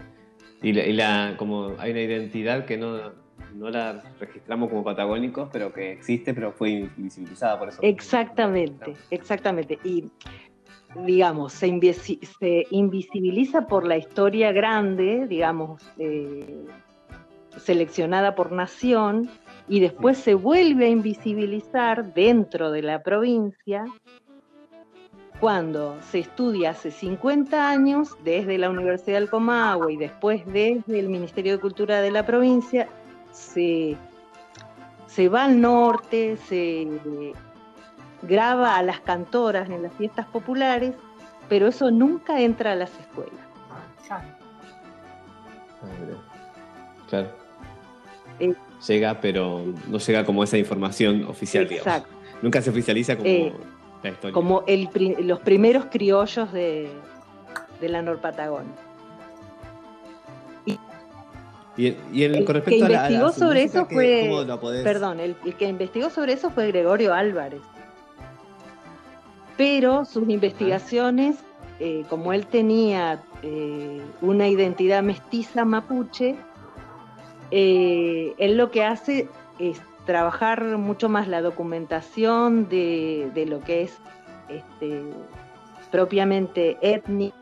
[0.62, 3.12] Y, y la, como hay una identidad que no,
[3.54, 7.78] no la registramos como patagónicos, pero que existe, pero fue invisibilizada por eso.
[7.82, 9.78] Exactamente, exactamente.
[9.82, 10.10] Y
[11.04, 11.66] digamos, se,
[12.70, 16.64] invisibiliza por la historia grande, digamos, eh,
[17.56, 19.30] seleccionada por nación,
[19.68, 23.84] y después se vuelve a invisibilizar dentro de la provincia
[25.40, 31.08] cuando se estudia hace 50 años desde la Universidad del Comahue y después desde el
[31.08, 32.88] Ministerio de Cultura de la provincia
[33.32, 33.98] se,
[35.28, 36.88] va al norte, se
[38.22, 40.94] graba a las cantoras en las fiestas populares,
[41.48, 43.34] pero eso nunca entra a las escuelas.
[47.08, 47.45] Claro.
[48.38, 48.54] Eh,
[48.86, 52.14] llega, pero no llega como esa información oficial, exacto.
[52.42, 53.52] Nunca se oficializa como eh,
[54.02, 54.34] la historia.
[54.34, 54.64] Como
[55.20, 56.90] los primeros criollos de,
[57.80, 58.74] de la Norpatagonia.
[61.76, 64.30] Y, el, con respecto que investigó sobre eso fue,
[64.82, 67.60] perdón, el, que investigó sobre eso fue Gregorio Álvarez.
[69.58, 71.36] Pero sus investigaciones,
[71.78, 76.36] eh, como él tenía eh, una identidad mestiza mapuche,
[77.50, 79.28] eh, él lo que hace
[79.58, 83.98] es trabajar mucho más la documentación de, de lo que es
[84.48, 85.02] este,
[85.90, 87.36] propiamente étnico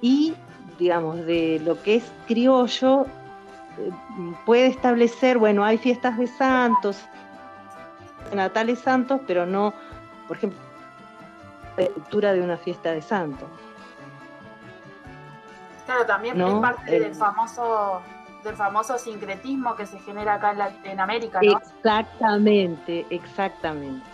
[0.00, 0.34] y
[0.78, 3.02] digamos, de lo que es criollo,
[3.78, 3.90] eh,
[4.44, 6.98] puede establecer, bueno, hay fiestas de santos,
[8.34, 9.72] natales santos, pero no,
[10.26, 10.58] por ejemplo,
[11.76, 13.48] la estructura de una fiesta de santos.
[15.86, 16.48] Claro, también ¿no?
[16.48, 18.00] es parte El- del famoso
[18.44, 21.58] del famoso sincretismo que se genera acá en, la- en América, ¿no?
[21.58, 24.04] Exactamente, exactamente.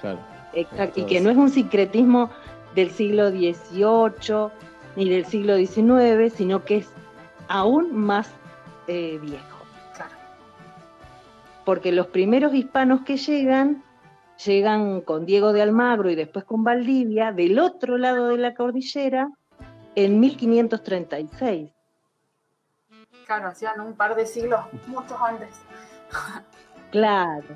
[0.00, 0.18] Claro.
[0.54, 2.30] Exacto, y que no es un sincretismo
[2.74, 4.50] del siglo XVIII
[4.96, 6.90] ni del siglo XIX, sino que es
[7.48, 8.30] aún más
[8.86, 9.58] eh, viejo.
[9.96, 10.12] Claro.
[11.64, 13.82] Porque los primeros hispanos que llegan,
[14.44, 19.30] llegan con Diego de Almagro y después con Valdivia, del otro lado de la cordillera,
[19.94, 21.70] en 1536.
[23.32, 25.48] Claro, hacían un par de siglos, muchos antes.
[26.90, 27.46] Claro.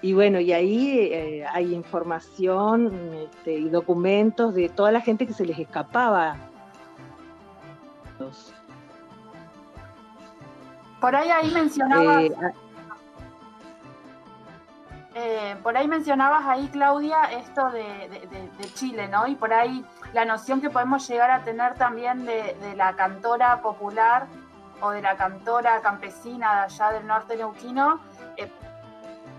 [0.00, 5.34] Y bueno, y ahí eh, hay información este, y documentos de toda la gente que
[5.34, 6.36] se les escapaba.
[11.02, 12.52] Por ahí ahí mencionabas, eh, a-
[15.18, 19.26] eh, por ahí mencionabas ahí, Claudia, esto de, de- de- de Chile, ¿no?
[19.26, 19.84] Y por ahí
[20.14, 24.26] la noción que podemos llegar a tener también de la cantora popular
[24.80, 28.00] o de la cantora campesina de allá del norte neuquino,
[28.36, 28.50] eh,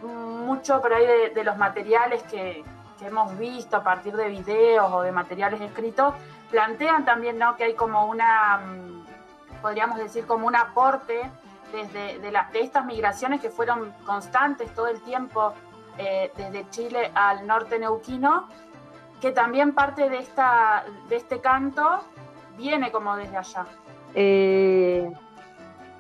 [0.04, 2.64] mucho por ahí de, los materiales que,
[3.02, 6.16] hemos visto a partir de videos o de materiales escritos,
[6.50, 7.56] plantean también, ¿no?
[7.56, 11.30] Que hay como una, mm, podríamos decir, como un aporte
[11.72, 15.54] desde de, de estas migraciones que fueron constantes todo el tiempo
[16.00, 18.48] eh, desde Chile al norte neuquino,
[19.20, 22.04] que también parte de, esta, de este canto
[22.56, 23.66] viene como desde allá.
[24.14, 25.12] eh,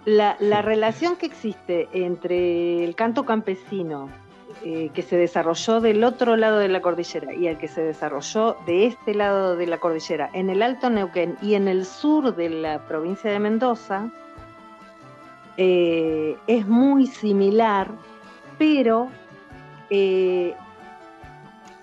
[0.07, 4.09] la, la relación que existe entre el canto campesino
[4.63, 8.55] eh, que se desarrolló del otro lado de la cordillera y el que se desarrolló
[8.65, 12.49] de este lado de la cordillera, en el Alto Neuquén y en el sur de
[12.49, 14.09] la provincia de Mendoza,
[15.57, 17.91] eh, es muy similar,
[18.57, 19.09] pero
[19.89, 20.55] eh,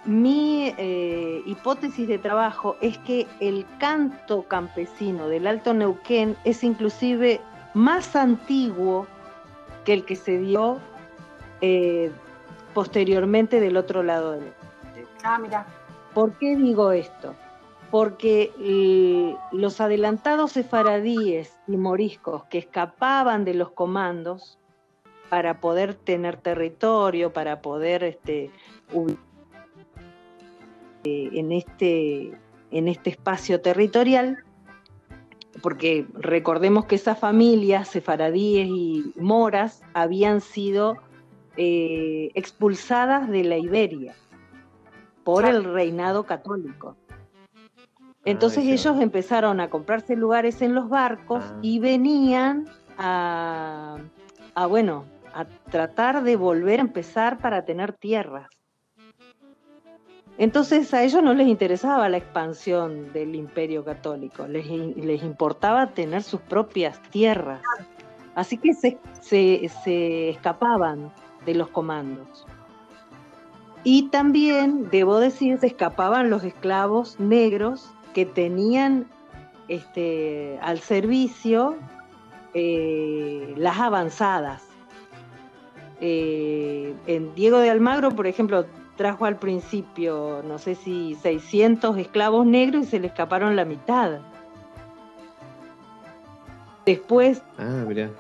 [0.06, 7.42] mi eh, hipótesis de trabajo es que el canto campesino del Alto Neuquén es inclusive
[7.74, 9.06] más antiguo
[9.84, 10.80] que el que se dio
[11.60, 12.10] eh,
[12.72, 14.52] posteriormente del otro lado del
[15.22, 15.66] Ah, mira,
[16.14, 17.34] ¿Por qué digo esto?
[17.90, 24.58] Porque eh, los adelantados sefaradíes y moriscos que escapaban de los comandos
[25.28, 28.50] para poder tener territorio, para poder este,
[31.04, 32.38] eh, en, este,
[32.70, 34.44] en este espacio territorial,
[35.62, 40.96] porque recordemos que esas familias, sefaradíes y moras, habían sido
[41.56, 44.14] eh, expulsadas de la Iberia
[45.22, 46.96] por el reinado católico.
[48.24, 51.58] Entonces Ah, es ellos empezaron a comprarse lugares en los barcos Ah.
[51.62, 52.66] y venían
[52.98, 53.98] a,
[54.54, 58.48] a, bueno, a tratar de volver a empezar para tener tierras.
[60.36, 66.22] Entonces a ellos no les interesaba la expansión del imperio católico, les, les importaba tener
[66.22, 67.60] sus propias tierras.
[68.34, 71.12] Así que se, se- se escapaban
[71.46, 72.46] de los comandos.
[73.84, 79.06] Y también, debo decir, se escapaban los esclavos negros que tenían
[79.68, 81.76] este, al servicio
[82.54, 84.62] eh, las avanzadas.
[86.00, 88.64] Eh, en Diego de Almagro, por ejemplo,
[88.96, 94.20] trajo al principio, no sé si 600 esclavos negros y se le escaparon la mitad.
[96.86, 98.10] Después, Ah, mira.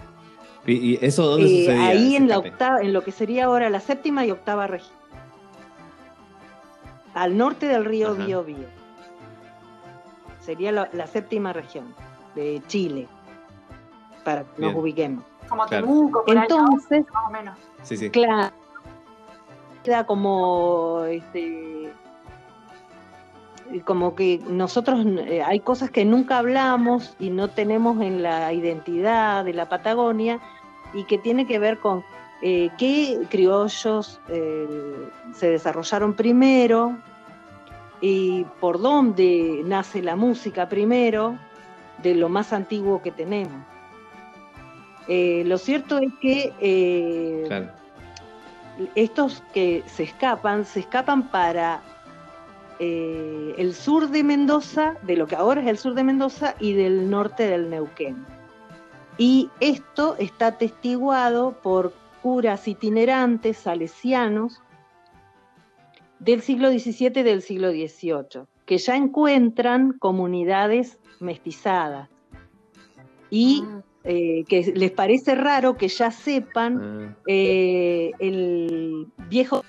[0.66, 1.86] ¿Y, eso dónde eh, sucedía?
[1.86, 4.96] ahí en la octava, en lo que sería ahora la séptima y octava región,
[7.12, 8.14] al norte del río.
[8.14, 8.66] Biobío,
[10.40, 11.94] sería la, la séptima región
[12.34, 13.06] de Chile,
[14.24, 15.22] para que nos ubiquemos.
[15.48, 16.10] como Claro.
[16.26, 17.58] Entonces, más o menos.
[17.82, 18.08] Sí, sí.
[18.08, 18.63] Claro.
[19.84, 21.92] Queda como este
[23.84, 29.44] como que nosotros eh, hay cosas que nunca hablamos y no tenemos en la identidad
[29.44, 30.40] de la Patagonia
[30.92, 32.04] y que tiene que ver con
[32.42, 34.66] eh, qué criollos eh,
[35.34, 36.96] se desarrollaron primero
[38.00, 41.38] y por dónde nace la música primero
[42.02, 43.62] de lo más antiguo que tenemos.
[45.06, 47.74] Lo cierto es que.
[48.94, 51.82] Estos que se escapan, se escapan para
[52.78, 56.72] eh, el sur de Mendoza, de lo que ahora es el sur de Mendoza, y
[56.72, 58.24] del norte del Neuquén.
[59.16, 64.60] Y esto está atestiguado por curas itinerantes salesianos
[66.18, 72.08] del siglo XVII y del siglo XVIII, que ya encuentran comunidades mestizadas
[73.30, 73.82] y Mm.
[74.04, 76.80] Eh, que les parece raro que ya sepan
[77.10, 79.62] Ah, eh, el viejo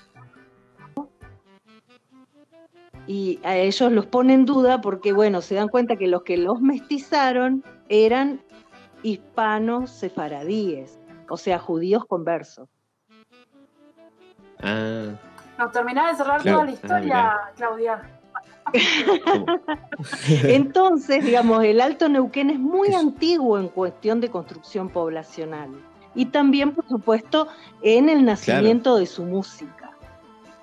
[3.06, 6.36] y a ellos los pone en duda porque, bueno, se dan cuenta que los que
[6.36, 8.40] los mestizaron eran
[9.02, 12.68] hispanos sefaradíes, o sea, judíos conversos.
[14.62, 15.10] Ah,
[15.58, 16.58] Nos terminás de cerrar Claro.
[16.58, 17.52] toda la Ah, historia, mirá.
[17.56, 18.15] Claudia.
[20.44, 25.70] Entonces, digamos, el Alto Neuquén es muy antiguo en cuestión de construcción poblacional
[26.14, 27.48] y también, por supuesto,
[27.82, 29.92] en el nacimiento de su música.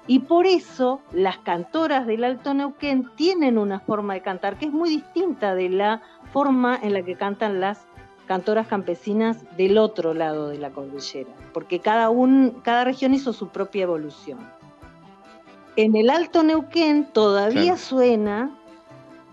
[0.06, 4.74] Y por eso las cantoras del Alto Neuquén tienen una forma de cantar que es
[4.74, 6.01] muy distinta de la
[6.34, 7.86] forma en la que cantan las
[8.28, 13.49] cantoras campesinas del otro lado de la cordillera, porque cada, un, cada región hizo su
[13.49, 14.39] propia evolución.
[15.76, 17.78] En el Alto Neuquén todavía Claro.
[17.78, 18.58] suena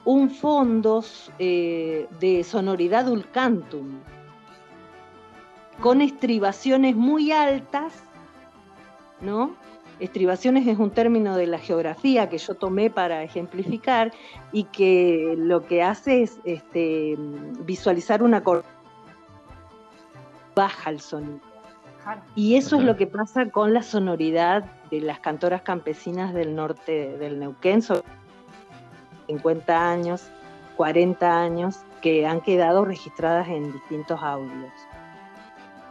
[0.04, 1.04] un fondo
[1.38, 4.00] eh, de sonoridad ulcantum,
[5.80, 7.92] con estribaciones muy altas,
[9.20, 9.54] ¿no?
[9.98, 14.12] Estribaciones es un término de la geografía que yo tomé para ejemplificar
[14.50, 17.16] y que lo que hace es este,
[17.66, 18.42] visualizar una
[20.54, 21.49] baja el sonido.
[22.14, 22.22] Claro.
[22.34, 27.16] Y eso es lo que pasa con la sonoridad de las cantoras campesinas del norte
[27.18, 28.02] del Neuquén, sobre
[29.28, 30.28] 50 años,
[30.76, 34.72] 40 años, que han quedado registradas en distintos audios.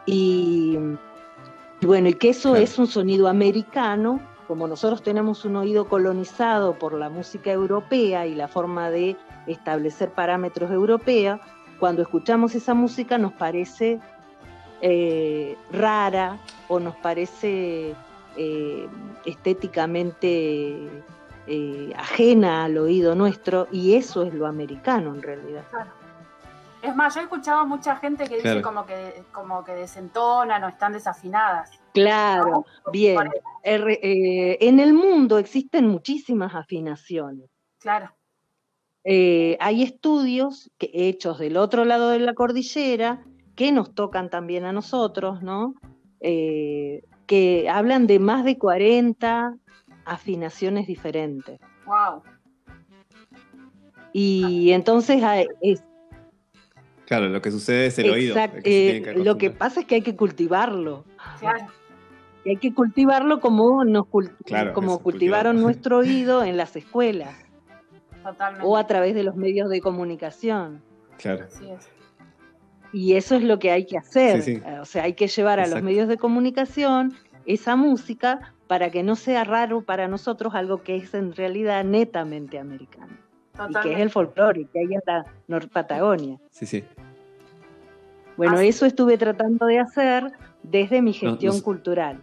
[0.05, 0.77] Y,
[1.79, 2.63] y bueno, y que eso Claro.
[2.63, 8.35] es un sonido americano, como nosotros tenemos un oído colonizado por la música europea y
[8.35, 9.15] la forma de
[9.47, 11.39] establecer parámetros europea,
[11.79, 13.99] cuando escuchamos esa música nos parece
[14.81, 17.93] eh, rara o nos parece
[18.37, 18.87] eh,
[19.25, 20.87] estéticamente
[21.47, 25.63] eh, ajena al oído nuestro y eso es lo americano en realidad.
[25.69, 25.91] Claro.
[26.81, 30.69] Es más, yo he escuchado mucha gente que dice como que como que desentonan o
[30.69, 31.71] están desafinadas.
[31.93, 33.15] Claro, bien.
[33.15, 37.49] Por- Er- eh, en el mundo existen muchísimas afinaciones.
[37.79, 38.11] Claro,
[39.03, 43.23] Eh, hay estudios que, hechos del otro lado de la cordillera
[43.59, 45.75] que nos tocan también a nosotros, ¿no?
[46.21, 49.53] Eh, que hablan de más de 40
[50.05, 51.59] afinaciones diferentes.
[51.85, 52.23] wow.
[54.13, 55.83] Y entonces hay- es,
[57.05, 58.35] claro, lo que sucede es el oído.
[58.37, 61.03] el que eh, lo que pasa es que hay que cultivarlo.
[61.41, 61.67] Claro,
[62.45, 64.05] Y hay que cultivarlo como, nos
[64.45, 67.35] Claro, como cultivaron nuestro oído en las escuelas
[68.23, 68.65] totalmente.
[68.65, 70.81] o a través de los medios de comunicación.
[71.17, 71.43] Claro.
[71.45, 71.89] Así es.
[72.91, 74.41] Y eso es lo que hay que hacer.
[74.41, 74.61] Sí, sí.
[74.81, 77.13] O sea, hay que llevar a los medios de comunicación
[77.45, 82.59] esa música para que no sea raro para nosotros algo que es en realidad netamente
[82.59, 83.13] americano.
[83.69, 86.37] Y que es el folclore, que hay en la Nor Patagonia.
[86.51, 86.83] Sí, sí.
[88.37, 90.31] Bueno, Así- eso estuve tratando de hacer
[90.63, 92.21] desde mi No, gestión no- cultural.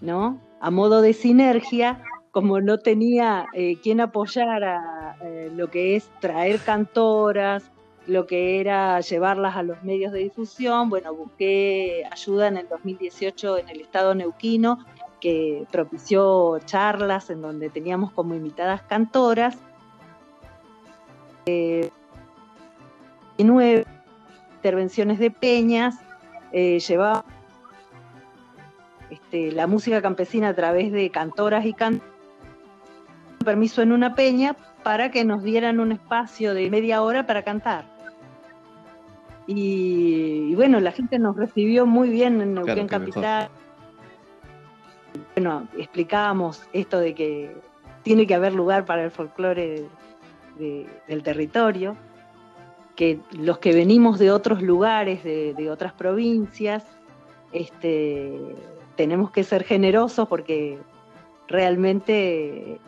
[0.00, 0.40] ¿No?
[0.60, 6.58] A modo de sinergia, como no tenía eh, quien apoyara eh, lo que es traer
[6.60, 7.70] cantoras,
[8.06, 13.58] lo que era llevarlas a los medios de difusión, bueno, busqué ayuda en el 2018
[13.58, 14.78] en el estado neuquino,
[15.20, 19.56] que propició charlas en donde teníamos como invitadas cantoras.
[21.46, 21.90] Eh,
[23.38, 23.86] nueve
[24.56, 25.96] intervenciones de peñas,
[26.52, 27.24] eh, llevaba
[29.10, 32.02] este, la música campesina a través de cantoras y can
[33.44, 37.95] permiso en una peña para que nos dieran un espacio de media hora para cantar.
[39.46, 43.22] Y, y bueno, la gente nos recibió muy bien en Neuquén Claro, mejor.
[43.22, 43.48] Capital.
[45.34, 47.56] Bueno, explicábamos esto de que
[48.02, 49.84] tiene que haber lugar para el folclore
[50.58, 51.96] de- del territorio,
[52.96, 56.84] que los que venimos de otros lugares, de, de otras provincias,
[57.52, 58.56] este,
[58.96, 60.78] tenemos que ser generosos porque
[61.48, 62.80] realmente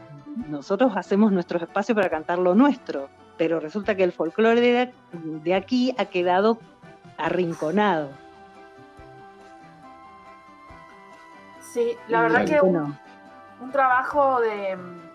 [0.48, 5.54] nosotros hacemos nuestros espacios para cantar lo nuestro, pero resulta que el folclore de, de
[5.54, 6.58] aquí ha quedado
[7.16, 8.10] arrinconado.
[11.72, 12.98] Sí, la verdad que un,
[13.60, 15.08] un trabajo de, mm,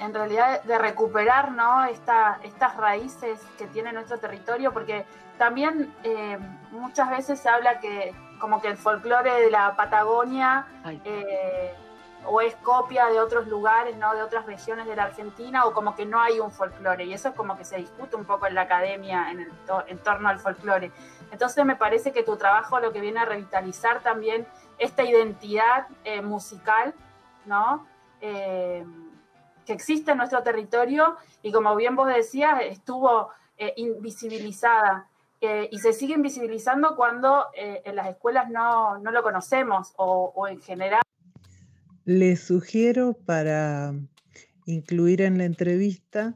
[0.00, 1.84] en realidad, de recuperar ¿no?
[1.84, 5.04] Esta, estas raíces que tiene nuestro territorio, porque
[5.38, 6.38] también eh,
[6.70, 10.66] muchas veces se habla que como que el folclore de la Patagonia
[11.04, 11.74] eh,
[12.26, 14.14] o es copia de otros lugares, ¿no?
[14.14, 17.28] de otras regiones de la Argentina, o como que no hay un folclore, y eso
[17.30, 20.28] es como que se discute un poco en la academia en, el to- en torno
[20.28, 20.92] al folclore.
[21.32, 24.46] Entonces me parece que tu trabajo lo que viene a revitalizar también
[24.78, 26.94] esta identidad eh, musical,
[27.46, 27.86] ¿no?
[28.20, 28.84] Eh,
[29.64, 35.06] que existe en nuestro territorio y como bien vos decías, estuvo eh, invisibilizada
[35.40, 40.32] eh, y se sigue invisibilizando cuando eh, en las escuelas no, no lo conocemos o,
[40.34, 41.02] o en general
[42.12, 43.94] Les sugiero para
[44.66, 46.34] incluir en la entrevista,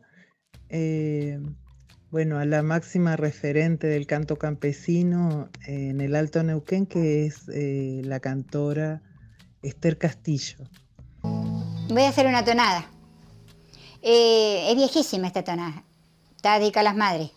[0.68, 1.40] eh,
[2.12, 8.02] bueno, a la máxima referente del canto campesino en el Alto Neuquén, que es eh,
[8.04, 9.02] la cantora
[9.62, 10.58] Esther Castillo.
[11.88, 12.88] Voy a hacer una tonada.
[14.00, 15.82] Eh, es viejísima esta tonada.
[16.36, 17.32] Está dedicada a las madres.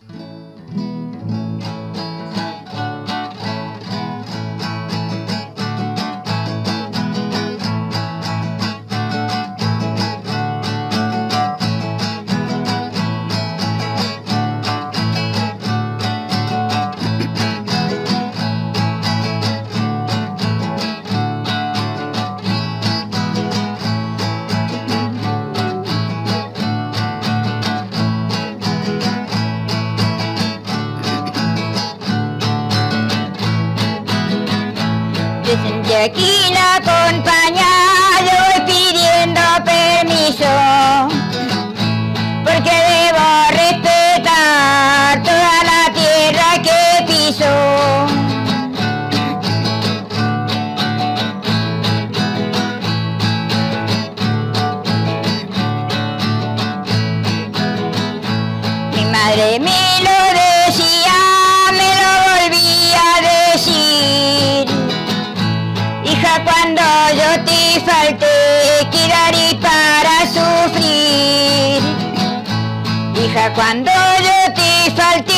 [73.38, 75.32] Hija, cuando yo te falté,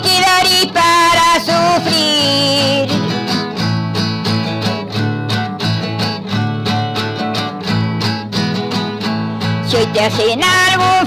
[0.00, 2.88] quedaré para sufrir.
[9.66, 11.01] Si te hacen algún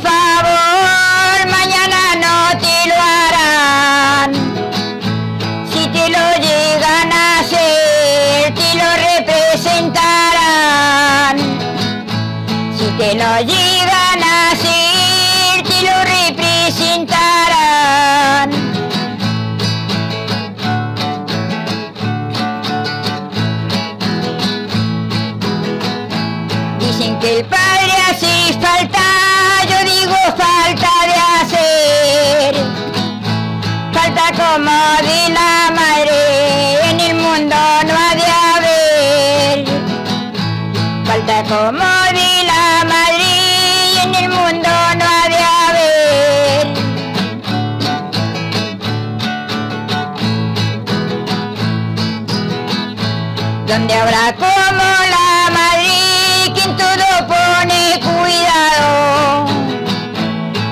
[53.96, 59.46] habrá como la madre, quien todo pone cuidado.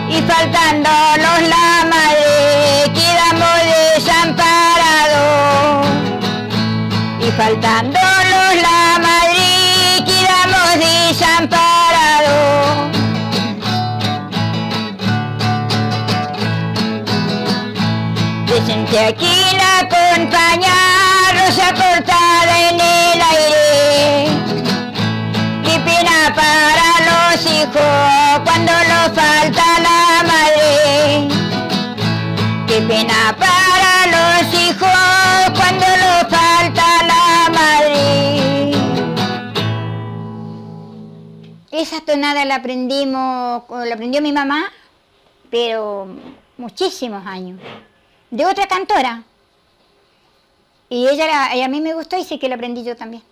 [0.09, 3.57] Y faltándonos la madre, quedamos
[3.95, 5.87] desamparados.
[7.25, 11.63] Y faltándonos la madre, quedamos desamparados.
[18.47, 20.82] Presente aquí la acompaña
[21.45, 24.27] rosa cortada en el aire.
[25.63, 31.27] Qué pena para los hijos cuando nos falta la madre.
[32.67, 34.99] Qué pena para los hijos
[35.57, 38.71] cuando nos falta la madre.
[41.71, 44.71] Esa tonada la aprendimos, la aprendió mi mamá,
[45.49, 46.07] pero
[46.57, 47.59] muchísimos años.
[48.31, 49.23] De otra cantora.
[50.89, 53.23] Y ella, la- a mí me gustó y sí que la aprendí yo también.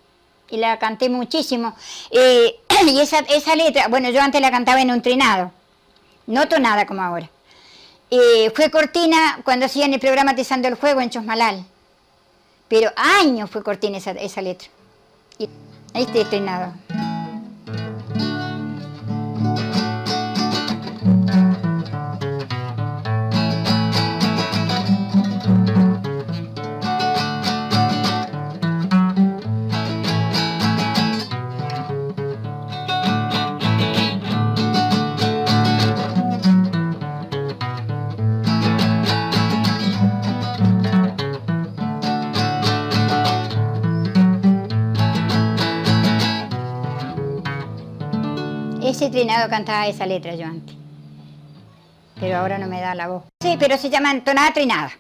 [0.50, 1.76] Y la canté muchísimo.
[2.12, 2.56] Y
[3.00, 5.52] esa, esa letra, bueno, yo antes la cantaba en un trinado,
[6.28, 7.30] no tonada como ahora.
[8.56, 11.66] Fue cortina cuando hacían el programa Tizando el Juego en Chosmalal.
[12.68, 14.68] Pero años fue cortina esa, esa letra.
[15.94, 16.74] Ahí está trinado.
[49.12, 50.76] Trinado cantaba esa letra yo antes.
[52.20, 53.24] Pero ahora no me da la voz.
[53.42, 54.92] Sí, pero se llama tonada trinada.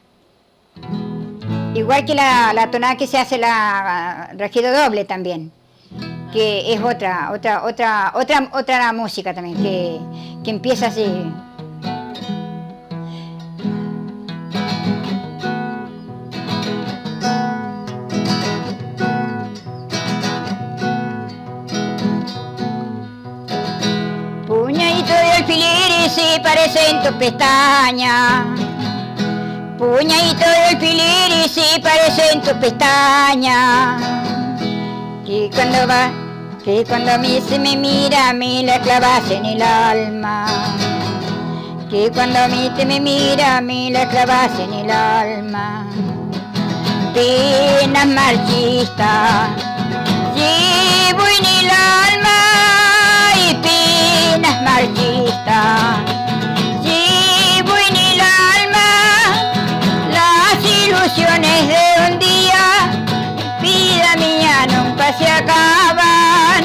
[1.73, 5.51] Igual que la, tonada que se hace la regido doble también.
[6.33, 9.99] Que es otra, otra, otra, otra, otra música también, que,
[10.43, 11.05] que empieza así.
[26.39, 28.45] Parecen tus pestañas.
[29.77, 34.01] Puñadito del filir y sí parecen tus pestañas.
[35.25, 36.11] Que cuando va,
[36.63, 40.45] que cuando a mí se me mira, a mí la clavas en el alma.
[41.89, 45.87] Que cuando a mí te me mira, a mí la clavas en el alma.
[47.13, 49.49] Penas marchistas,
[50.35, 52.39] llevo en el alma
[53.35, 56.10] y penas marchistas.
[65.17, 66.63] Se acaban.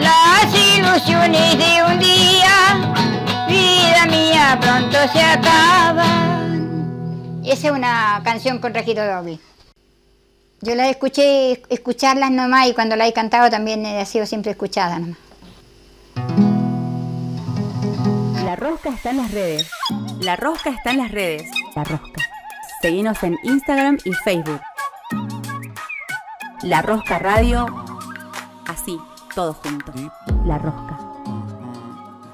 [0.00, 2.96] Las ilusiones de un día,
[3.48, 6.70] vida mía pronto se acaban.
[7.44, 9.38] Esa es una canción con registro doble.
[10.62, 14.98] Yo la escuché escucharlas nomás y cuando la he cantado también ha sido siempre escuchada
[14.98, 15.18] nomás.
[18.44, 19.70] La rosca está en las redes.
[20.20, 21.48] La rosca está en las redes.
[21.76, 22.22] La rosca.
[22.82, 24.60] Seguinos en Instagram y Facebook.
[26.62, 27.66] La Rosca Radio.
[28.66, 28.98] Así,
[29.34, 29.92] todo junto.
[30.44, 31.09] La Rosca.